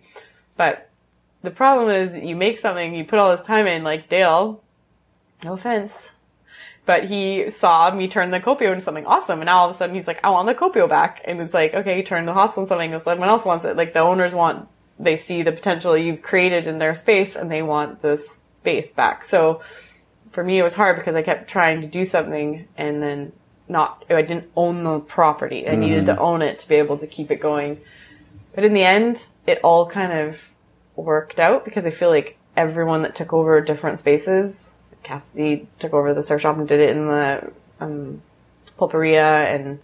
[0.57, 0.89] But
[1.43, 4.63] the problem is you make something, you put all this time in, like Dale,
[5.43, 6.13] no offense,
[6.85, 9.77] but he saw me turn the Copio into something awesome, and now all of a
[9.77, 11.21] sudden he's like, I want the Copio back.
[11.25, 13.77] And it's like, okay, you turn the hostel into something, and someone else wants it.
[13.77, 17.61] Like the owners want, they see the potential you've created in their space, and they
[17.61, 19.23] want this space back.
[19.25, 19.61] So,
[20.31, 23.33] for me, it was hard because I kept trying to do something and then
[23.67, 25.67] not, I didn't own the property.
[25.67, 26.15] I needed mm-hmm.
[26.15, 27.79] to own it to be able to keep it going.
[28.55, 30.49] But in the end, it all kind of
[30.95, 34.71] worked out because I feel like everyone that took over different spaces,
[35.03, 38.21] Cassidy took over the surf shop and did it in the um,
[38.77, 39.79] pulperia and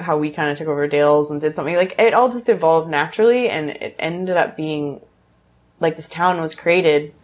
[0.00, 1.76] how we kind of took over Dale's and did something.
[1.76, 5.00] Like it all just evolved naturally and it ended up being
[5.80, 7.14] like this town was created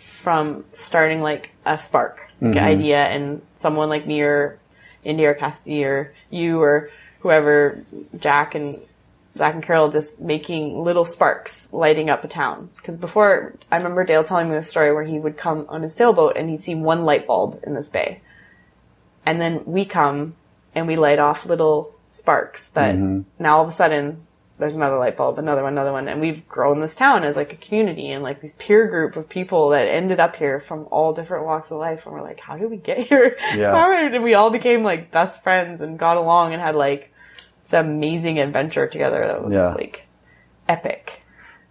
[0.00, 4.58] from starting like a spark like an idea and someone like me or
[5.04, 7.84] Indy or Cassidy or you or whoever
[8.18, 8.80] Jack and
[9.36, 12.70] Zach and Carol just making little sparks lighting up a town.
[12.76, 15.94] Because before, I remember Dale telling me this story where he would come on his
[15.94, 18.20] sailboat and he'd see one light bulb in this bay.
[19.24, 20.36] And then we come
[20.74, 23.22] and we light off little sparks that mm-hmm.
[23.42, 24.26] now all of a sudden
[24.58, 26.08] there's another light bulb, another one, another one.
[26.08, 29.28] And we've grown this town as like a community and like this peer group of
[29.28, 32.06] people that ended up here from all different walks of life.
[32.06, 33.36] And we're like, how did we get here?
[33.54, 33.74] Yeah.
[33.96, 37.12] And we all became like best friends and got along and had like
[37.66, 39.74] this amazing adventure together that was Yeah.
[39.74, 40.02] like
[40.68, 41.22] epic.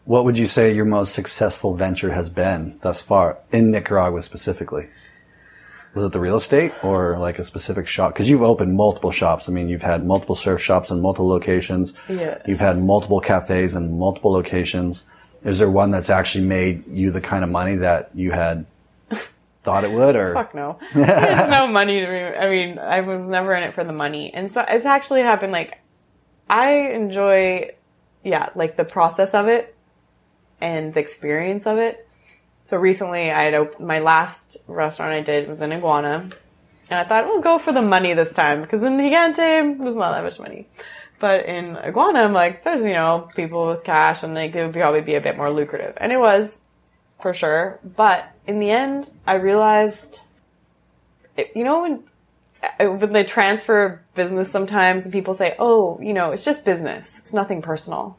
[0.05, 4.87] What would you say your most successful venture has been thus far in Nicaragua specifically?
[5.95, 8.13] Was it the real estate or like a specific shop?
[8.13, 9.47] Because you've opened multiple shops.
[9.47, 11.93] I mean, you've had multiple surf shops in multiple locations.
[12.09, 12.37] Yeah.
[12.45, 15.05] You've had multiple cafes in multiple locations.
[15.45, 18.65] Is there one that's actually made you the kind of money that you had
[19.63, 20.15] thought it would?
[20.17, 20.77] Or Fuck no.
[20.93, 22.23] it's no money to me.
[22.37, 24.31] I mean, I was never in it for the money.
[24.33, 25.79] And so it's actually happened like,
[26.49, 27.71] I enjoy,
[28.23, 29.75] yeah, like the process of it
[30.61, 32.07] and the experience of it.
[32.63, 36.29] So recently I had opened, my last restaurant I did was in Iguana.
[36.89, 40.11] And I thought, we'll go for the money this time because in Gigante, there's not
[40.11, 40.67] that much money.
[41.19, 44.73] But in Iguana, I'm like, there's, you know, people with cash and like, it would
[44.73, 45.97] probably be a bit more lucrative.
[45.97, 46.61] And it was,
[47.21, 47.79] for sure.
[47.83, 50.19] But in the end, I realized,
[51.37, 52.03] it, you know, when,
[52.79, 57.17] Uh, when they transfer business sometimes and people say, oh, you know, it's just business.
[57.17, 58.17] It's nothing personal.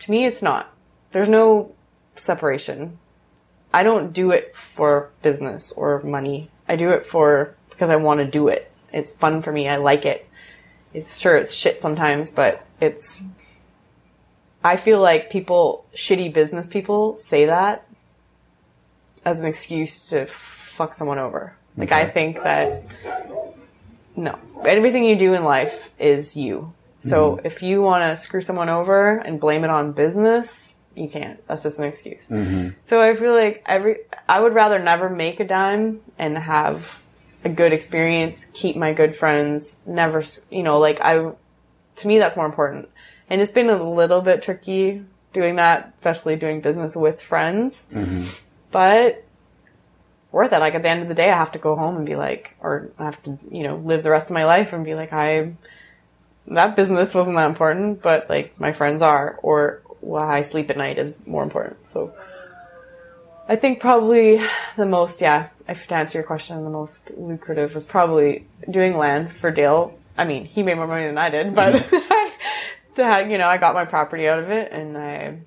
[0.00, 0.72] To me, it's not.
[1.12, 1.72] There's no
[2.14, 2.98] separation.
[3.72, 6.50] I don't do it for business or money.
[6.68, 8.70] I do it for, because I want to do it.
[8.92, 9.68] It's fun for me.
[9.68, 10.28] I like it.
[10.92, 13.22] it's sure it's shit sometimes, but it's.
[14.62, 17.86] I feel like people, shitty business people, say that
[19.24, 21.56] as an excuse to fuck someone over.
[21.76, 22.84] Like I think that
[24.16, 26.72] no, everything you do in life is you.
[27.00, 27.46] So mm-hmm.
[27.46, 31.46] if you want to screw someone over and blame it on business, you can't.
[31.46, 32.28] That's just an excuse.
[32.28, 32.70] Mm-hmm.
[32.84, 33.98] So I feel like every
[34.28, 36.98] I would rather never make a dime and have
[37.44, 41.32] a good experience, keep my good friends, never, you know, like I
[41.96, 42.88] to me that's more important.
[43.28, 47.86] And it's been a little bit tricky doing that, especially doing business with friends.
[47.92, 48.28] Mm-hmm.
[48.70, 49.24] But
[50.34, 50.58] worth it.
[50.58, 52.56] Like at the end of the day, I have to go home and be like,
[52.60, 55.12] or I have to, you know, live the rest of my life and be like,
[55.12, 55.54] I,
[56.48, 60.76] that business wasn't that important, but like my friends are, or why I sleep at
[60.76, 61.88] night is more important.
[61.88, 62.12] So
[63.48, 64.42] I think probably
[64.76, 69.32] the most, yeah, if to answer your question, the most lucrative was probably doing land
[69.32, 69.96] for Dale.
[70.18, 72.94] I mean, he made more money than I did, but mm-hmm.
[72.96, 75.38] that, you know, I got my property out of it and I,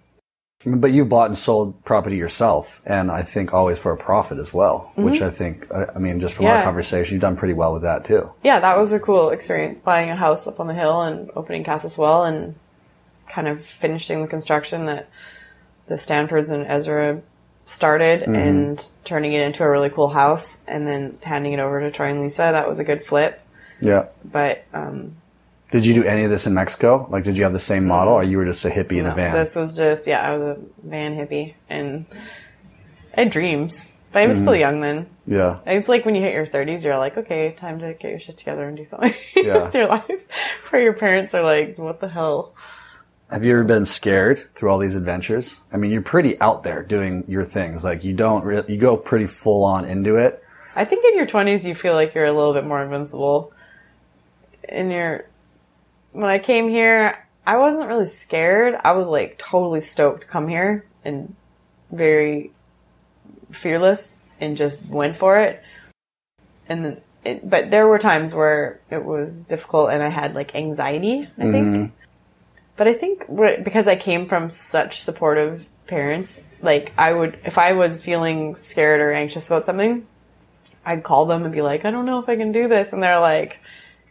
[0.65, 4.51] But you've bought and sold property yourself, and I think always for a profit as
[4.51, 4.91] well.
[4.95, 6.63] Which I think, I mean, just from our Mm-hmm.
[6.63, 8.31] Conversation, you've done pretty well with that too.
[8.43, 11.63] yeah, that was a cool experience buying a house up on the hill and opening
[11.63, 12.55] Castle Swell and
[13.29, 15.07] kind of finishing the construction that
[15.85, 17.21] the Stanfords and Ezra
[17.65, 21.91] started and turning it into a really cool house and then handing it over to
[21.91, 22.49] Troy and Lisa.
[22.51, 23.41] That was a good flip.
[23.81, 24.05] Yeah.
[24.25, 25.17] But um,
[25.71, 27.07] Did you do any of this in Mexico?
[27.09, 28.31] Like, did you have the same model, or mm-hmm.
[28.31, 29.33] you were just a hippie in a van?
[29.33, 32.05] this was just, yeah, I was a van hippie and
[33.15, 33.91] I had dreams.
[34.13, 34.61] But I was still mm-hmm.
[34.61, 35.07] young then.
[35.25, 35.59] yeah.
[35.65, 38.37] It's like when you hit your 30s, you're like, okay, time to get your shit
[38.37, 39.65] together and do something Yeah.
[39.65, 40.27] with your life.
[40.69, 42.53] Where your parents are like, what the hell?
[43.29, 45.59] Have you ever been scared through all these adventures?
[45.73, 47.83] I mean, you're pretty out there doing your things.
[47.83, 50.41] Like, you don't re- you go pretty full on into it.
[50.77, 53.51] I think in your 20s, you feel like you're a little bit more invincible.
[54.69, 55.25] In your,
[56.17, 58.75] when I came here, I wasn't really scared.
[58.83, 61.35] I was like totally stoked to come here and
[61.91, 62.51] very
[63.51, 65.61] fearless and just went for it.
[66.67, 70.55] And then, it, but there were times where it was difficult and I had like
[70.55, 71.67] anxiety, I think.
[71.67, 71.85] Mm-hmm.
[72.77, 77.59] But I think what- because I came from such supportive parents, like I would, if
[77.59, 80.07] I was feeling scared or anxious about something,
[80.83, 82.91] I'd call them and be like, I don't know if I can do this.
[82.91, 83.59] And they're like,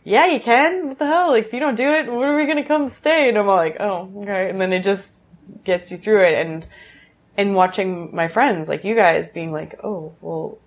[0.07, 0.87] yeah, you can.
[0.87, 1.31] What the hell?
[1.31, 3.29] Like, if you don't do it, when are we going to come stay?
[3.29, 4.49] And I'm like, oh, okay.
[4.49, 5.11] And then it just
[5.65, 6.47] gets you through it.
[6.47, 6.65] And,
[7.37, 10.59] and watching my friends, like you guys being like, oh, well,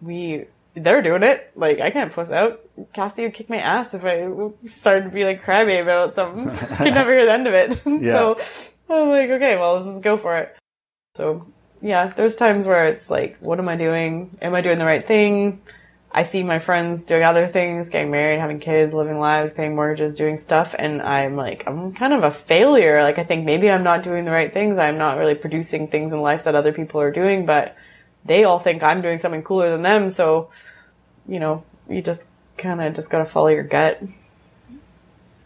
[0.00, 1.52] we, they're doing it.
[1.54, 2.62] Like, I can't puss out.
[2.94, 4.26] Cassie would kick my ass if I
[4.68, 6.48] started to be like crybaby about something.
[6.78, 7.82] Could never hear the end of it.
[7.84, 8.38] so
[8.88, 10.56] I was like, okay, well, let's just go for it.
[11.14, 11.46] So
[11.82, 14.38] yeah, there's times where it's like, what am I doing?
[14.40, 15.60] Am I doing the right thing?
[16.16, 20.14] I see my friends doing other things, getting married, having kids, living lives, paying mortgages,
[20.14, 23.02] doing stuff, and I'm like, I'm kind of a failure.
[23.02, 24.78] Like, I think maybe I'm not doing the right things.
[24.78, 27.76] I'm not really producing things in life that other people are doing, but
[28.24, 30.08] they all think I'm doing something cooler than them.
[30.08, 30.50] So,
[31.26, 34.00] you know, you just kind of just gotta follow your gut.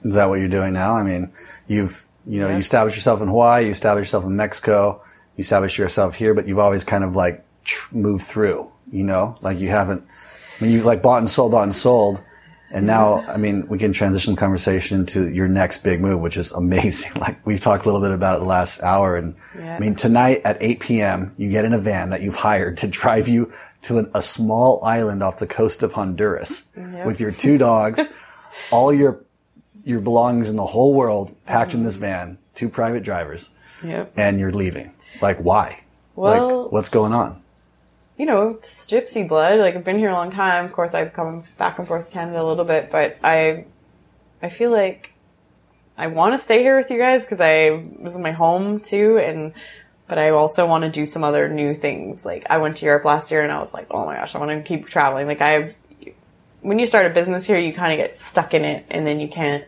[0.05, 0.97] Is that what you're doing now?
[0.97, 1.33] I mean,
[1.67, 2.53] you've you know Yeah.
[2.55, 5.01] you established yourself in Hawaii, you established yourself in Mexico,
[5.37, 8.71] you established yourself here, but you've always kind of like tr- moved through.
[8.93, 10.05] You know, like you haven't.
[10.61, 12.23] I mean, you've like bought and sold, bought and sold,
[12.71, 16.37] and now I mean, we can transition the conversation to your next big move, which
[16.37, 17.13] is amazing.
[17.21, 19.77] Like we've talked a little bit about it the last hour, and Yeah.
[19.77, 22.89] I mean, tonight at 8 p.m., you get in a van that you've hired to
[22.89, 26.69] drive you to an, a small island off the coast of Honduras
[27.05, 28.01] with your two dogs,
[28.71, 29.23] all your
[29.85, 32.03] your belongings in the whole world packed in this mm-hmm.
[32.03, 33.51] van, two private drivers,
[33.83, 34.13] Yep.
[34.17, 34.93] and you're leaving.
[35.23, 35.81] Like, why?
[36.17, 37.41] Well- like, what's going on?
[38.19, 39.61] You know, it's gypsy blood.
[39.61, 40.65] Like I've been here a long time.
[40.65, 43.65] Of course, I've come back and forth to Canada a little bit, but I,
[44.43, 45.13] I feel like
[45.97, 49.19] I want to stay here with you guys because I this is my home too,
[49.19, 49.53] and
[50.09, 52.25] but I also want to do some other new things.
[52.25, 54.39] Like I went to Europe last year, and I was like, oh my gosh, I
[54.39, 55.29] want to keep traveling.
[55.29, 55.75] Like I,
[56.61, 59.21] when you start a business here, you kind of get stuck in it, and then
[59.21, 59.65] you can't,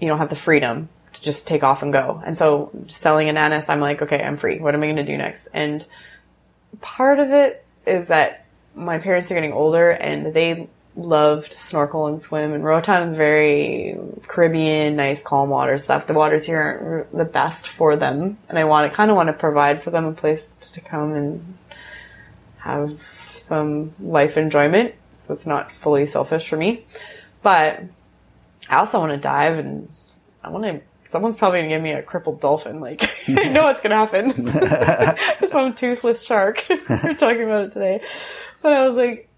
[0.00, 2.22] you don't have the freedom to just take off and go.
[2.24, 4.58] And so selling an Annis, I'm like, okay, I'm free.
[4.58, 5.48] What am I going to do next?
[5.52, 5.86] And
[6.80, 12.20] part of it is that my parents are getting older and they loved snorkel and
[12.20, 13.96] swim and Roatan is very
[14.28, 16.06] Caribbean, nice calm water stuff.
[16.06, 19.28] The waters here aren't the best for them and I want to kind of want
[19.28, 21.58] to provide for them a place to come and
[22.58, 23.00] have
[23.34, 24.94] some life enjoyment.
[25.16, 26.84] So it's not fully selfish for me.
[27.42, 27.82] But
[28.68, 29.88] I also want to dive and
[30.44, 30.80] I want to
[31.12, 32.80] someone's probably gonna give me a crippled dolphin.
[32.80, 34.32] Like I know what's gonna happen.
[35.50, 36.64] Some toothless shark.
[36.68, 38.00] we are talking about it today.
[38.62, 39.28] But I was like,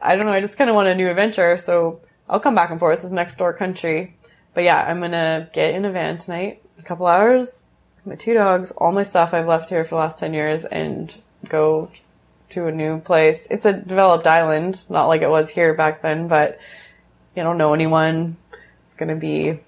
[0.00, 0.32] I don't know.
[0.32, 1.56] I just kind of want a new adventure.
[1.56, 2.94] So I'll come back and forth.
[2.94, 4.16] It's this next door country.
[4.54, 7.64] But yeah, I'm gonna get in a van tonight, a couple hours,
[8.04, 11.12] my two dogs, all my stuff I've left here for the last 10 years, and
[11.48, 11.90] go
[12.50, 13.48] to a new place.
[13.50, 16.60] It's a developed island, not like it was here back then, but
[17.34, 18.36] you don't know anyone.
[18.86, 19.58] It's gonna be,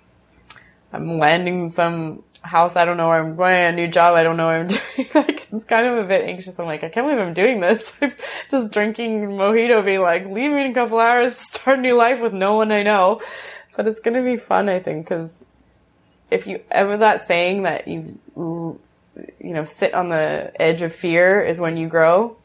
[0.92, 2.77] I'm landing some house.
[2.77, 4.14] I don't know where I'm going, a new job.
[4.14, 5.09] I don't know what I'm doing.
[5.14, 6.59] like, it's kind of a bit anxious.
[6.59, 7.96] I'm like, I can't believe I'm doing this.
[8.03, 8.12] I'm
[8.51, 12.20] just drinking mojito, being like, leave me in a couple hours, start a new life
[12.20, 13.20] with no one I know.
[13.77, 15.31] But it's gonna be fun, I think, because
[16.31, 18.81] if you ever that saying that you, you
[19.40, 22.37] know, sit on the edge of fear is when you grow.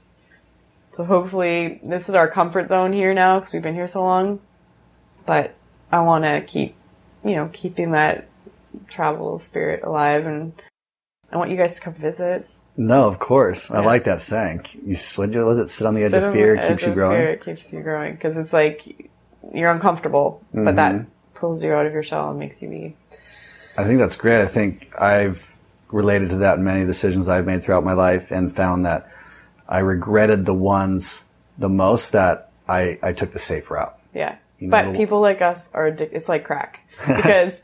[0.91, 4.41] So hopefully this is our comfort zone here now because we've been here so long.
[5.25, 5.55] But
[5.89, 6.75] I want to keep,
[7.23, 8.27] you know, keeping that
[8.87, 10.53] travel spirit alive and
[11.31, 12.47] I want you guys to come visit.
[12.77, 13.71] No, of course.
[13.71, 14.65] I like that saying.
[14.85, 15.69] You what was it?
[15.69, 17.17] Sit on the edge Sit of fear the keeps you growing.
[17.17, 19.09] Fear, it keeps you growing because it's like
[19.53, 21.09] you're uncomfortable, but that mm-hmm.
[21.33, 22.95] pulls you out of your shell and makes you be.
[23.77, 24.41] I think that's great.
[24.41, 25.55] I think I've
[25.91, 29.09] related to that in many decisions I've made throughout my life and found that
[29.67, 31.25] I regretted the ones
[31.57, 33.97] the most that I, I took the safe route.
[34.13, 34.37] Yeah.
[34.59, 36.15] You know, but people like us are addicted.
[36.15, 37.59] It's like crack because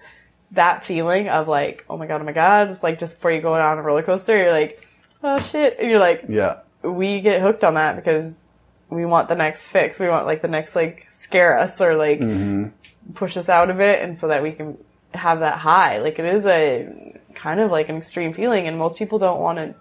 [0.52, 3.42] that feeling of like, oh my god, oh my god, it's like just before you
[3.42, 4.86] go on a roller coaster, you're like,
[5.24, 6.60] oh shit, and you're like, Yeah.
[6.84, 8.48] we get hooked on that because
[8.90, 10.00] we want the next fix.
[10.00, 12.70] We want like the next like scare us or like mm-hmm.
[13.14, 14.78] push us out of it, and so that we can
[15.14, 16.00] have that high.
[16.00, 19.58] Like it is a kind of like an extreme feeling, and most people don't want
[19.58, 19.76] to.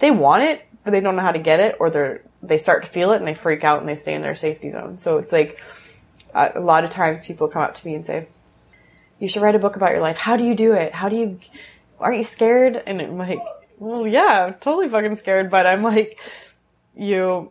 [0.00, 2.84] They want it, but they don't know how to get it, or they're they start
[2.84, 4.98] to feel it and they freak out and they stay in their safety zone.
[4.98, 5.60] So it's like
[6.34, 8.28] a a lot of times people come up to me and say,
[9.18, 10.18] "You should write a book about your life.
[10.18, 10.94] How do you do it?
[10.94, 11.40] How do you?
[12.00, 13.40] Aren't you scared?" And I'm like,
[13.78, 16.20] "Well, yeah, I'm totally fucking scared." But I'm like,
[16.96, 17.50] you,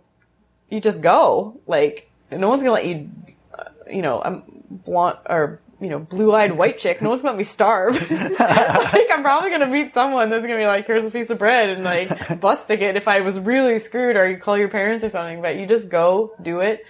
[0.70, 1.60] you just go.
[1.68, 3.10] Like no one's gonna let you.
[3.58, 7.04] uh, You know, I'm blonde or you know, blue-eyed white chick.
[7.04, 7.94] No one's gonna let me starve.
[8.12, 11.70] like I'm probably gonna meet someone that's gonna be like, "Here's a piece of bread,"
[11.70, 15.10] and like busting it if I was really screwed, or you call your parents or
[15.10, 15.42] something.
[15.42, 16.84] But you just go, do it,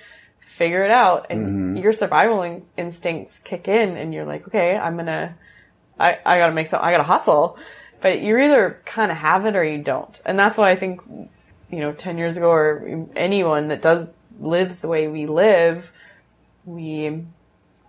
[0.47, 1.77] figure it out, and mm-hmm.
[1.77, 5.35] your survival in- instincts kick in, and you're like, "Okay, I'm gonna,
[5.99, 7.57] I, I gotta make some, I gotta hustle."
[7.99, 11.01] But you either kind of have it or you don't, and that's why I think,
[11.69, 14.07] you know, ten years ago or anyone that does
[14.39, 15.91] lives the way we live,
[16.65, 17.25] we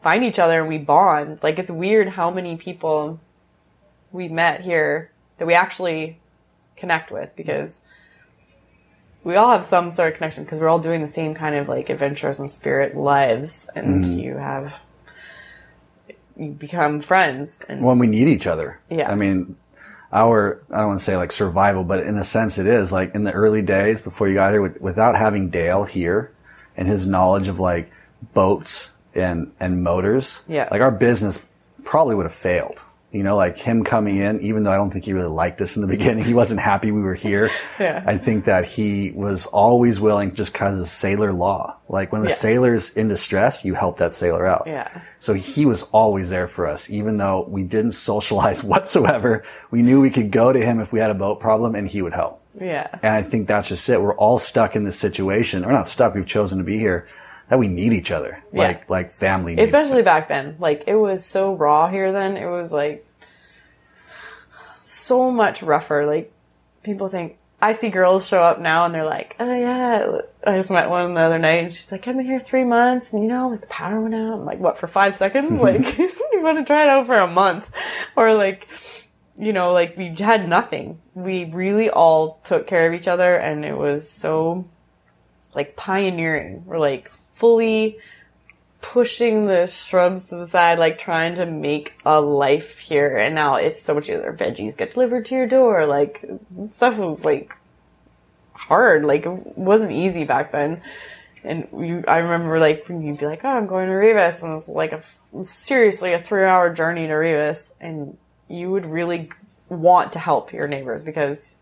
[0.02, 1.38] find each other and we bond.
[1.42, 3.20] Like it's weird how many people
[4.10, 6.18] we met here that we actually
[6.76, 7.82] connect with because
[9.28, 11.68] we all have some sort of connection because we're all doing the same kind of
[11.68, 14.18] like adventures and spirit lives and mm-hmm.
[14.18, 14.82] you have
[16.38, 18.80] you become friends and when we need each other.
[18.88, 19.12] Yeah.
[19.12, 19.56] I mean,
[20.10, 23.14] our, I don't want to say like survival, but in a sense it is like
[23.14, 26.32] in the early days before you got here without having Dale here
[26.74, 27.92] and his knowledge of like
[28.32, 30.42] boats and, and motors.
[30.48, 30.68] Yeah.
[30.70, 31.44] Like our business
[31.84, 32.82] probably would have failed.
[33.10, 35.76] You know, like him coming in, even though I don't think he really liked us
[35.76, 37.50] in the beginning, he wasn't happy we were here.
[37.80, 38.02] Yeah.
[38.04, 41.76] I think that he was always willing just because of sailor law.
[41.88, 42.34] Like when the Yeah.
[42.34, 44.64] sailor's in distress, you help that sailor out.
[44.66, 44.88] Yeah.
[45.20, 49.44] So he was always there for us, even though we didn't socialize whatsoever.
[49.70, 52.02] We knew we could go to him if we had a boat problem and he
[52.02, 52.42] would help.
[52.60, 54.02] yeah And I think that's just it.
[54.02, 55.64] We're all stuck in this situation.
[55.64, 56.14] We're not stuck.
[56.14, 57.06] We've chosen to be here
[57.48, 58.42] that we need each other.
[58.52, 58.58] Yeah.
[58.60, 59.72] Like, like family needs.
[59.72, 63.04] especially back then like it was so raw here then it was like
[64.80, 66.32] so much rougher like
[66.82, 70.70] people think i see girls show up now and they're like oh yeah i just
[70.70, 73.28] met one the other night and she's like i've been here three months and you
[73.28, 76.56] know like the power went out i'm like what for five seconds like you want
[76.56, 77.68] to try it out for a month
[78.16, 78.66] or like
[79.38, 83.64] you know like we had nothing we really all took care of each other and
[83.64, 84.64] it was so
[85.54, 87.98] like pioneering we're like fully
[88.80, 93.16] pushing the shrubs to the side, like trying to make a life here.
[93.16, 94.36] And now it's so much easier.
[94.38, 95.86] Veggies get delivered to your door.
[95.86, 96.24] Like
[96.68, 97.52] stuff was like
[98.52, 99.04] hard.
[99.04, 100.82] Like it wasn't easy back then.
[101.44, 104.58] And you, I remember like when you'd be like, "Oh, I'm going to Rivas," and
[104.58, 105.02] it's like a
[105.44, 109.30] seriously a three hour journey to Rivas, and you would really
[109.68, 111.56] want to help your neighbors because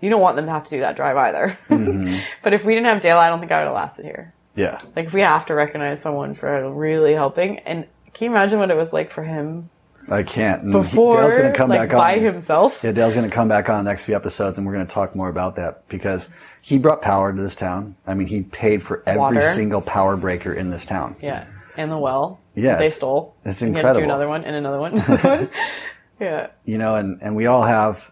[0.00, 1.58] you don't want them to have to do that drive either.
[1.68, 2.18] Mm-hmm.
[2.42, 4.32] but if we didn't have Dale, I don't think I would have lasted here.
[4.54, 4.78] Yeah.
[4.96, 8.70] Like if we have to recognize someone for really helping, and can you imagine what
[8.70, 9.70] it was like for him
[10.08, 10.62] I can't.
[10.62, 12.22] Mm, and before, Dale's going to come like back by on.
[12.24, 12.82] himself?
[12.82, 14.92] Yeah, Dale's going to come back on the next few episodes, and we're going to
[14.92, 16.28] talk more about that because
[16.60, 17.96] he brought power to this town.
[18.06, 19.42] I mean, he paid for every Water.
[19.42, 21.16] single power breaker in this town.
[21.20, 21.46] Yeah,
[21.76, 22.40] and the well.
[22.54, 23.34] Yeah, they it's- stole.
[23.44, 24.96] it's And he had to do another one and another one.
[26.20, 28.11] yeah, You know, and, and we all have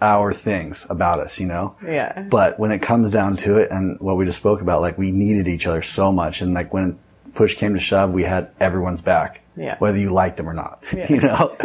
[0.00, 1.76] our things about us, you know?
[1.84, 4.98] yeah, But when it comes down to it and what we just spoke about, like
[4.98, 6.42] we needed each other so much.
[6.42, 6.98] And like when
[7.34, 9.42] push came to shove, we had everyone's back.
[9.56, 9.78] Yeah.
[9.78, 11.56] Whether you liked them or not, you know?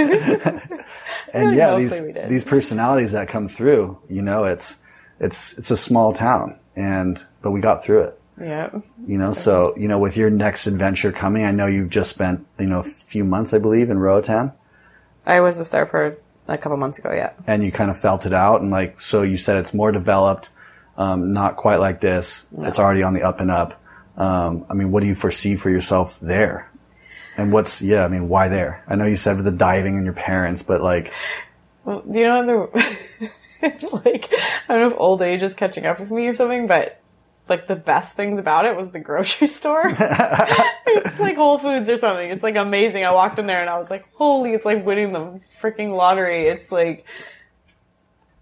[1.34, 4.80] and yeah, these, these personalities that come through, you know, it's,
[5.20, 8.22] it's, it's a small town and, but we got through it.
[8.40, 8.70] Yeah.
[9.06, 12.48] You know, so, you know, with your next adventure coming, I know you've just spent,
[12.58, 14.54] you know, a few months, I believe, in Roatan
[15.26, 16.18] I was just there for
[16.48, 17.34] a couple months ago, yeah.
[17.48, 18.62] and you kind of felt it out.
[18.62, 20.50] And like, so you said it's more developed,
[20.98, 22.48] um, not quite like this.
[22.60, 23.82] It's already on the up and up.
[24.18, 26.70] Um, I mean, what do you foresee for yourself there?
[27.38, 28.84] And what's, yeah, I mean, why there?
[28.88, 31.14] I know you said with the diving and your parents, but like,
[31.86, 33.30] Well, do you know the?
[33.62, 34.34] it's like
[34.68, 37.01] I don't know if old age is catching up with me or something, but
[37.50, 39.84] like the best things about it was the grocery store.
[39.88, 42.30] it's like Whole Foods or something.
[42.30, 43.04] It's like amazing.
[43.04, 44.54] I walked in there and I was like, holy!
[44.54, 46.48] It's like winning the freaking lottery.
[46.48, 47.06] It's like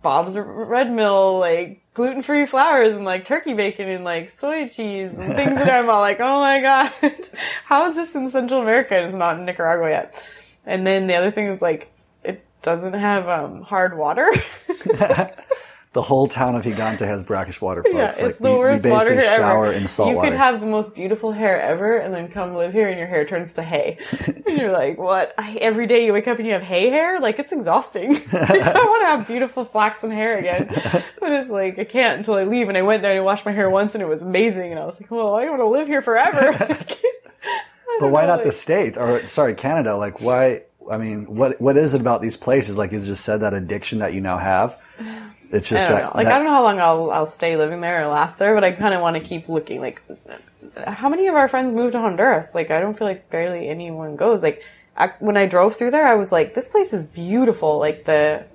[0.02, 5.18] Bob's Red Mill, like gluten free flours and like turkey bacon and like soy cheese
[5.18, 6.94] and things that I'm all like, oh my god,
[7.66, 10.24] how is this in Central America and it's not in Nicaragua yet?
[10.66, 11.92] And then the other thing is like,
[12.24, 14.32] it doesn't have um, hard water.
[15.94, 18.86] the whole town of Gigante has brackish water, yeah, it's like, the we, we worst
[18.86, 19.74] water basically here shower ever.
[19.74, 20.30] in salt you water.
[20.30, 23.26] could have the most beautiful hair ever, and then come live here, and your hair
[23.26, 23.98] turns to hay.
[24.26, 25.34] and you're like, what?
[25.40, 27.20] I, every day you wake up and you have hay hair?
[27.20, 28.14] Like it's exhausting.
[28.34, 30.68] like, I want to have beautiful flaxen hair again,
[31.20, 32.70] but it's like I can't until I leave.
[32.70, 34.70] And I went there and I washed my hair once, and it was amazing.
[34.70, 36.56] And I was like, well, I want to live here forever.
[38.00, 39.98] but why not like- the state or sorry, Canada?
[39.98, 40.64] Like, why?
[40.90, 42.78] I mean, what what is it about these places?
[42.78, 44.78] Like, you just said that addiction that you now have.
[45.52, 46.12] It's just I don't that, know.
[46.16, 48.54] Like that- I don't know how long I'll I'll stay living there or last there,
[48.54, 49.82] but I kind of want to keep looking.
[49.82, 50.02] Like,
[50.86, 52.54] how many of our friends moved to Honduras?
[52.54, 54.44] Like, I don't feel like barely anyone goes.
[54.44, 54.64] Like,
[54.96, 57.80] I, when I drove through there, I was like, this place is beautiful.
[57.80, 58.46] Like the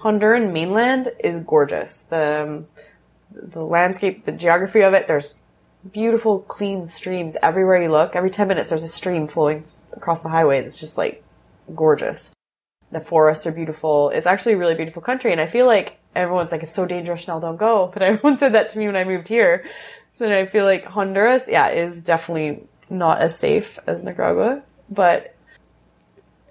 [0.00, 2.02] Honduran mainland is gorgeous.
[2.02, 2.66] The um,
[3.32, 5.06] the landscape, the geography of it.
[5.06, 5.38] There's
[5.92, 8.16] beautiful, clean streams everywhere you look.
[8.16, 10.62] Every ten minutes, there's a stream flowing across the highway.
[10.62, 11.22] That's just like
[11.74, 12.32] gorgeous
[12.90, 14.10] the forests are beautiful.
[14.10, 17.24] It's actually a really beautiful country, and I feel like everyone's like, "It's so dangerous,
[17.24, 19.64] Chanelle, don't go." But everyone said that to me when I moved here.
[20.18, 25.34] So then I feel like Honduras, yeah, is definitely not as safe as Nicaragua, but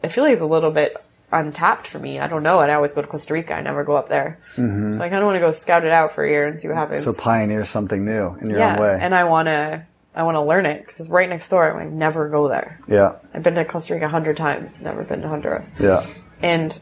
[0.03, 0.95] I feel like it's a little bit
[1.31, 2.19] untapped for me.
[2.19, 2.59] I don't know.
[2.61, 3.53] And I always go to Costa Rica.
[3.53, 4.93] I never go up there, mm-hmm.
[4.93, 6.67] so I kind of want to go scout it out for a year and see
[6.67, 7.03] what happens.
[7.03, 8.99] so pioneer something new in your yeah, own way.
[9.01, 9.85] and I want to.
[10.15, 11.79] I want to learn it because it's right next door.
[11.79, 12.81] I never go there.
[12.87, 16.05] yeah, I've been to Costa Rica a hundred times, never been to Honduras yeah.
[16.41, 16.77] and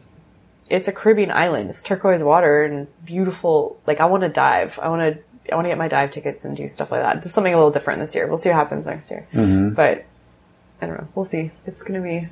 [0.70, 1.70] it's a Caribbean island.
[1.70, 3.80] It's turquoise water and beautiful.
[3.86, 4.78] Like I want to dive.
[4.82, 5.22] I want to.
[5.50, 7.22] I want to get my dive tickets and do stuff like that.
[7.22, 8.26] Just something a little different this year.
[8.26, 9.26] We'll see what happens next year.
[9.32, 9.70] Mm-hmm.
[9.70, 10.04] But
[10.82, 11.08] I don't know.
[11.14, 11.50] We'll see.
[11.64, 12.28] It's gonna be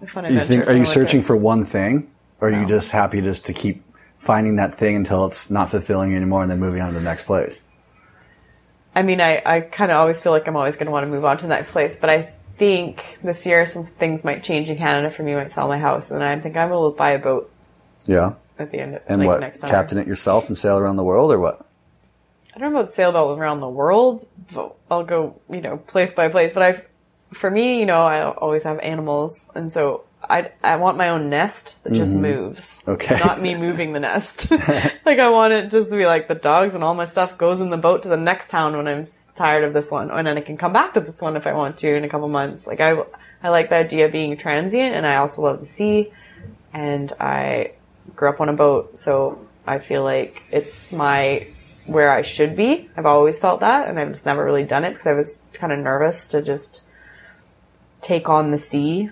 [0.00, 0.46] a fun You adventure.
[0.46, 0.66] think?
[0.66, 2.10] Are you searching for one thing,
[2.40, 3.84] or are you just happy just to keep
[4.16, 7.04] finding that thing until it's not fulfilling you anymore, and then moving on to the
[7.04, 7.60] next place?
[8.94, 11.10] I mean, I, I kind of always feel like I'm always going to want to
[11.10, 14.70] move on to the next place, but I think this year some things might change
[14.70, 15.34] in Canada for me.
[15.34, 17.52] I Might sell my house, and I think I will buy a boat
[18.08, 18.32] Yeah.
[18.58, 19.40] at the end of And like what?
[19.40, 19.70] next summer.
[19.70, 21.64] Captain it yourself and sail around the world, or what?
[22.56, 24.26] I don't know about sailboat around the world.
[24.52, 26.54] But I'll go, you know, place by place.
[26.54, 26.84] But I,
[27.32, 31.30] for me, you know, I always have animals, and so I I want my own
[31.30, 32.80] nest that just moves.
[32.80, 32.90] Mm-hmm.
[32.92, 33.18] Okay.
[33.20, 34.50] Not me moving the nest.
[35.06, 37.60] like I want it just to be like the dogs and all my stuff goes
[37.60, 40.36] in the boat to the next town when I'm tired of this one, and then
[40.36, 42.66] I can come back to this one if I want to in a couple months.
[42.66, 42.96] Like I
[43.42, 46.10] I like the idea of being transient, and I also love the sea,
[46.72, 47.72] and I
[48.18, 51.46] grew up on a boat, so I feel like it's my
[51.86, 52.90] where I should be.
[52.96, 55.72] I've always felt that, and I've just never really done it because I was kind
[55.72, 56.82] of nervous to just
[58.00, 59.10] take on the sea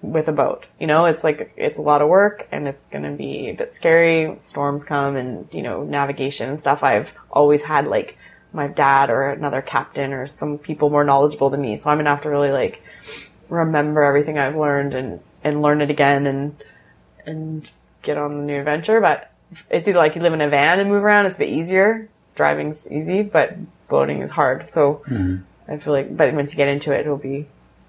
[0.00, 0.66] with a boat.
[0.78, 3.54] You know, it's like it's a lot of work and it's going to be a
[3.54, 4.36] bit scary.
[4.38, 6.82] Storms come and, you know, navigation and stuff.
[6.82, 8.16] I've always had like
[8.52, 11.76] my dad or another captain or some people more knowledgeable than me.
[11.76, 12.82] So I'm going to have to really like
[13.48, 16.62] remember everything I've learned and and learn it again and
[17.24, 17.70] and
[18.06, 19.00] get on a new adventure.
[19.00, 19.30] But
[19.70, 22.08] it's either like you live in a van and move around, it's a bit easier.
[22.34, 23.56] Driving's easy, but
[23.88, 24.68] boating is hard.
[24.68, 25.36] So mm-hmm.
[25.70, 27.46] I feel like, but once you get into it, it'll be,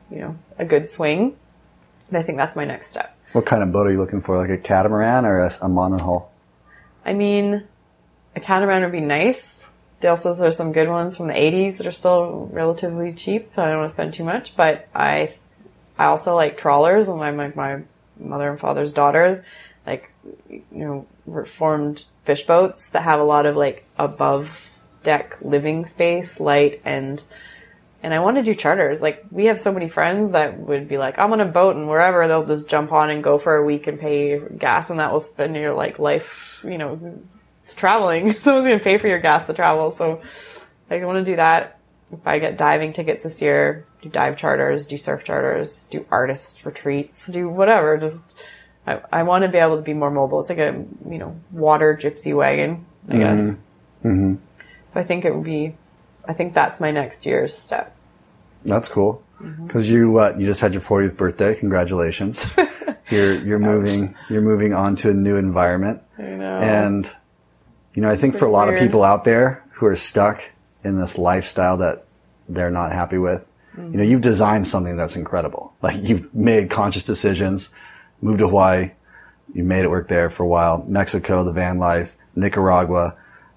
[0.09, 1.35] you know, a good swing.
[2.09, 3.15] And I think that's my next step.
[3.33, 4.37] What kind of boat are you looking for?
[4.37, 6.27] Like a catamaran or a, a monohull?
[7.05, 7.63] I mean,
[8.35, 9.71] a catamaran would be nice.
[9.99, 13.51] Dale says there's some good ones from the 80s that are still relatively cheap.
[13.57, 15.33] I don't want to spend too much, but I,
[15.97, 17.07] I also like trawlers.
[17.07, 17.81] And my, my, my
[18.19, 19.43] mother and father's daughter,
[19.87, 20.11] like,
[20.49, 24.69] you know, reformed fish boats that have a lot of like above
[25.01, 27.23] deck living space, light, and
[28.03, 29.01] and I want to do charters.
[29.01, 31.87] Like we have so many friends that would be like, I'm on a boat and
[31.87, 35.11] wherever they'll just jump on and go for a week and pay gas, and that
[35.11, 37.19] will spend your like life, you know,
[37.69, 38.33] traveling.
[38.41, 40.21] Someone's gonna pay for your gas to travel, so
[40.89, 41.79] I want to do that.
[42.11, 46.65] if I get diving tickets this year, do dive charters, do surf charters, do artist
[46.65, 47.97] retreats, do whatever.
[47.97, 48.35] Just
[48.87, 50.39] I, I want to be able to be more mobile.
[50.39, 53.57] It's like a you know water gypsy wagon, I guess.
[54.93, 55.75] So I think it would be.
[56.27, 57.95] I think that's my next year's step.
[58.63, 59.21] That's cool.
[59.41, 59.67] Mm-hmm.
[59.67, 60.39] Because you what?
[60.39, 61.53] You just had your 40th birthday.
[61.55, 62.49] Congratulations.
[63.09, 66.01] you're you're moving you're moving on to a new environment.
[66.17, 66.57] I know.
[66.57, 67.15] And
[67.93, 70.41] you know, I think for a lot of people out there who are stuck
[70.83, 72.05] in this lifestyle that
[72.47, 73.91] they're not happy with, Mm-hmm.
[73.91, 75.73] you know, you've designed something that's incredible.
[75.83, 77.69] Like you've made conscious decisions,
[78.21, 78.91] moved to Hawaii,
[79.53, 83.15] you made it work there for a while, Mexico, the van life, Nicaragua.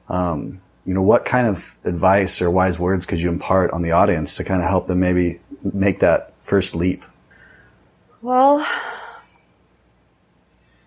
[0.09, 3.93] Um, you know, what kind of advice or wise words could you impart on the
[3.93, 7.05] audience to kind of help them maybe make that first leap?
[8.23, 8.67] Well,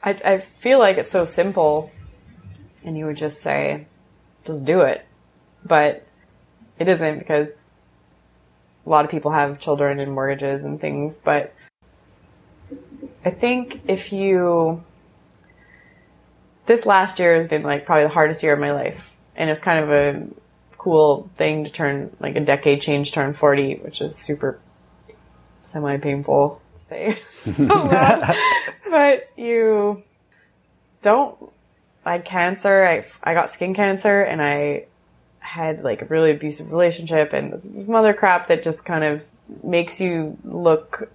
[0.04, 1.92] I, I feel like it's so simple,
[2.84, 3.88] and you would just say,
[4.46, 5.06] just do it.
[5.66, 6.06] But
[6.78, 7.50] it isn't because
[8.86, 11.20] a lot of people have children and mortgages and things.
[11.24, 11.54] But
[13.26, 14.84] I think if you.
[16.66, 19.12] This last year has been like probably the hardest year of my life.
[19.36, 20.28] And it's kind of a
[20.78, 24.60] cool thing to turn, like a decade change, turn 40, which is super
[25.62, 27.18] semi painful to say.
[28.90, 30.04] but you
[31.02, 31.38] don't.
[32.06, 32.86] I had cancer.
[32.86, 34.86] I, I got skin cancer and I
[35.40, 39.26] had like a really abusive relationship and some other crap that just kind of
[39.62, 41.10] makes you look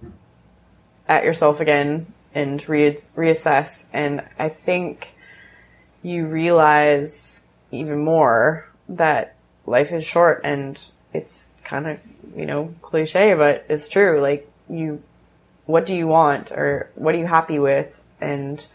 [1.09, 3.87] at yourself again and re- reassess.
[3.91, 5.15] And I think
[6.03, 9.35] you realize even more that
[9.65, 10.79] life is short and
[11.11, 11.99] it's kind of,
[12.35, 14.21] you know, cliche, but it's true.
[14.21, 15.01] Like you,
[15.65, 18.03] what do you want or what are you happy with?
[18.21, 18.65] And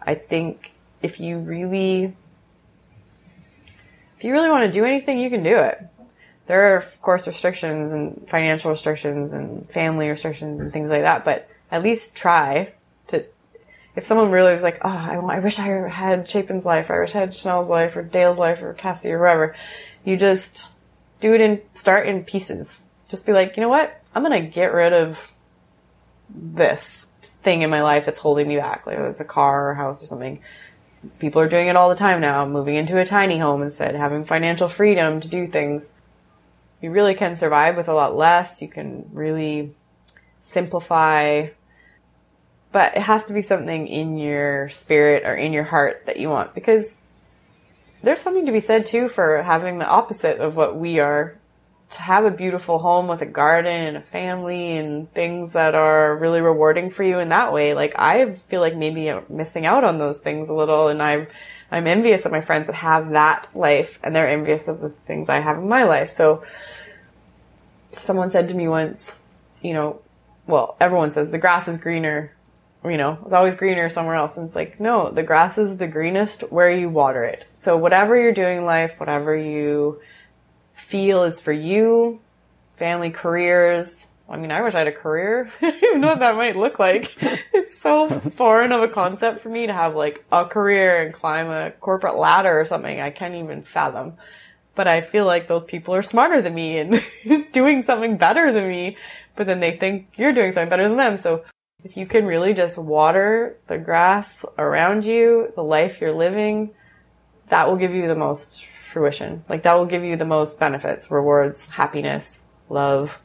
[0.00, 0.72] I think
[1.02, 2.16] if you really,
[4.16, 5.82] if you really want to do anything, you can do it.
[6.46, 11.24] There are, of course, restrictions and financial restrictions and family restrictions and things like that,
[11.24, 12.72] but at least try
[13.08, 13.24] to
[13.96, 17.00] if someone really was like, oh, I, I wish I had Chapin's life, or I
[17.00, 19.56] wish I had Chanelle's life, or Dale's life, or Cassie, or whoever,
[20.04, 20.68] you just
[21.20, 22.82] do it and start in pieces.
[23.08, 24.00] Just be like, you know what?
[24.14, 25.32] I'm gonna get rid of
[26.28, 27.08] this
[27.42, 28.86] thing in my life that's holding me back.
[28.86, 30.40] Like, it's a car or a house or something.
[31.18, 34.24] People are doing it all the time now, moving into a tiny home instead, having
[34.24, 35.98] financial freedom to do things.
[36.80, 38.62] You really can survive with a lot less.
[38.62, 39.74] You can really
[40.40, 41.48] simplify
[42.72, 46.28] but it has to be something in your spirit or in your heart that you
[46.28, 47.00] want because
[48.02, 51.36] there's something to be said too for having the opposite of what we are.
[51.90, 56.16] To have a beautiful home with a garden and a family and things that are
[56.16, 59.82] really rewarding for you in that way like i feel like maybe I'm missing out
[59.82, 61.26] on those things a little and i'm
[61.68, 65.28] i'm envious of my friends that have that life and they're envious of the things
[65.28, 66.12] i have in my life.
[66.12, 66.44] So
[67.98, 69.18] someone said to me once
[69.60, 70.00] you know
[70.46, 72.30] well everyone says the grass is greener
[72.84, 74.36] you know, it's always greener somewhere else.
[74.36, 77.46] And it's like, no, the grass is the greenest where you water it.
[77.54, 80.00] So whatever you're doing in life, whatever you
[80.74, 82.20] feel is for you,
[82.76, 84.08] family, careers.
[84.28, 85.50] I mean, I wish I had a career.
[85.60, 87.16] I don't even know what that might look like.
[87.52, 91.48] It's so foreign of a concept for me to have like a career and climb
[91.48, 93.00] a corporate ladder or something.
[93.00, 94.14] I can't even fathom.
[94.74, 97.02] But I feel like those people are smarter than me and
[97.52, 98.96] doing something better than me.
[99.34, 101.16] But then they think you're doing something better than them.
[101.16, 101.44] So
[101.84, 106.70] if you can really just water the grass around you, the life you're living,
[107.48, 109.44] that will give you the most fruition.
[109.48, 113.20] Like that will give you the most benefits, rewards, happiness, love.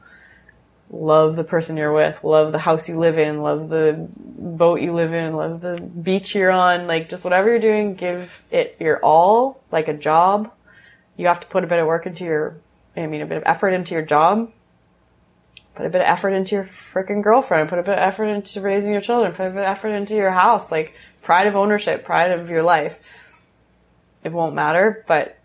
[0.91, 4.93] Love the person you're with, love the house you live in, love the boat you
[4.93, 8.99] live in, love the beach you're on, like just whatever you're doing, give it your
[8.99, 10.51] all, like a job.
[11.17, 12.57] You have to put a bit of work into your,
[12.95, 14.51] I mean, a bit of effort into your job
[15.75, 18.61] put a bit of effort into your freaking girlfriend, put a bit of effort into
[18.61, 22.05] raising your children, put a bit of effort into your house, like pride of ownership,
[22.05, 22.99] pride of your life.
[24.23, 25.37] It won't matter, but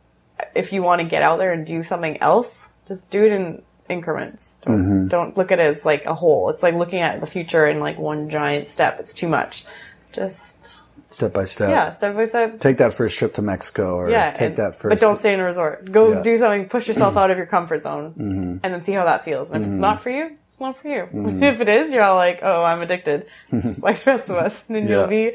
[0.55, 3.63] if you want to get out there and do something else, just do it in
[3.89, 4.57] increments.
[4.63, 5.09] Don't, mm-hmm.
[5.09, 6.49] don't look at it as like a whole.
[6.51, 9.01] It's like looking at the future in like one giant step.
[9.01, 9.65] It's too much.
[10.13, 10.80] Just,
[11.11, 11.71] Step by step.
[11.71, 12.61] yeah, step by step.
[12.61, 14.91] Take that first trip to Mexico or Yeah, take and- that first.
[14.91, 15.91] But don't stay in a resort.
[15.91, 16.23] Go Yeah.
[16.23, 16.69] do something.
[16.69, 18.57] Push yourself out of your comfort zone, mm-hmm.
[18.63, 19.51] and then see how that feels.
[19.51, 19.81] And if it's mm-hmm.
[19.81, 21.09] not for you, it's not for you.
[21.13, 21.43] Mm-hmm.
[21.43, 24.77] if it is, you're all like, "Oh, I'm addicted," like the rest of us, and
[24.77, 25.01] then Yeah.
[25.01, 25.33] you'll be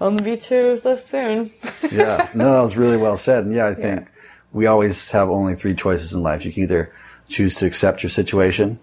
[0.00, 1.52] on the beach us soon.
[1.90, 2.28] yeah.
[2.34, 3.44] No, that was really well said.
[3.44, 4.08] And yeah, I think
[4.52, 6.44] we always have only three choices in life.
[6.44, 6.92] You can either
[7.28, 8.80] choose to accept your situation,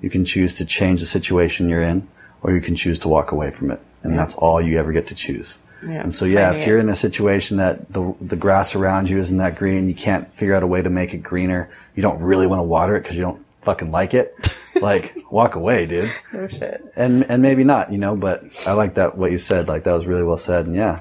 [0.00, 2.08] you can choose to change the situation you're in,
[2.42, 3.80] or you can choose to walk away from it.
[4.02, 5.58] And that's all you ever get to choose.
[5.82, 9.18] Yeah, And so, yeah, if you're in a situation that the the grass around you
[9.18, 11.70] isn't that green, you can't figure out a way to make it greener.
[11.94, 14.34] You don't really want to water it because you don't fucking like it.
[14.80, 16.12] like, walk away, dude.
[16.34, 16.84] Oh shit.
[16.96, 18.16] And and maybe not, you know.
[18.16, 19.68] But I like that what you said.
[19.68, 20.66] Like that was really well said.
[20.66, 21.00] And yeah,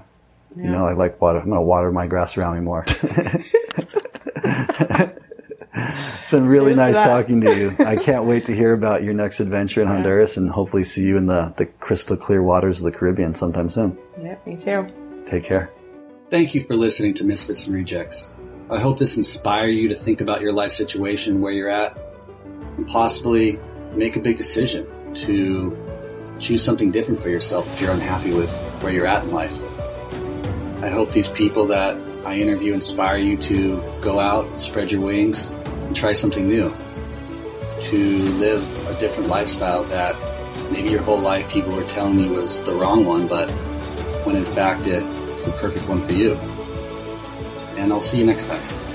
[0.55, 1.39] you know, I like water.
[1.39, 2.85] I'm gonna water my grass around me more.
[6.27, 7.05] It's been really Here's nice that.
[7.05, 7.75] talking to you.
[7.85, 11.15] I can't wait to hear about your next adventure in Honduras and hopefully see you
[11.15, 13.97] in the, the crystal clear waters of the Caribbean sometime soon.
[14.19, 14.87] Yeah, me too.
[15.25, 15.71] Take care.
[16.29, 18.29] Thank you for listening to Misfits and Rejects.
[18.69, 21.97] I hope this inspire you to think about your life situation, where you're at,
[22.77, 23.59] and possibly
[23.93, 25.75] make a big decision to
[26.39, 29.53] choose something different for yourself if you're unhappy with where you're at in life.
[30.83, 31.95] I hope these people that
[32.25, 36.73] I interview inspire you to go out, spread your wings, and try something new.
[37.83, 40.15] To live a different lifestyle that
[40.71, 43.49] maybe your whole life people were telling you was the wrong one, but
[44.27, 46.33] when in fact it's the perfect one for you.
[47.79, 48.86] And I'll see you next time.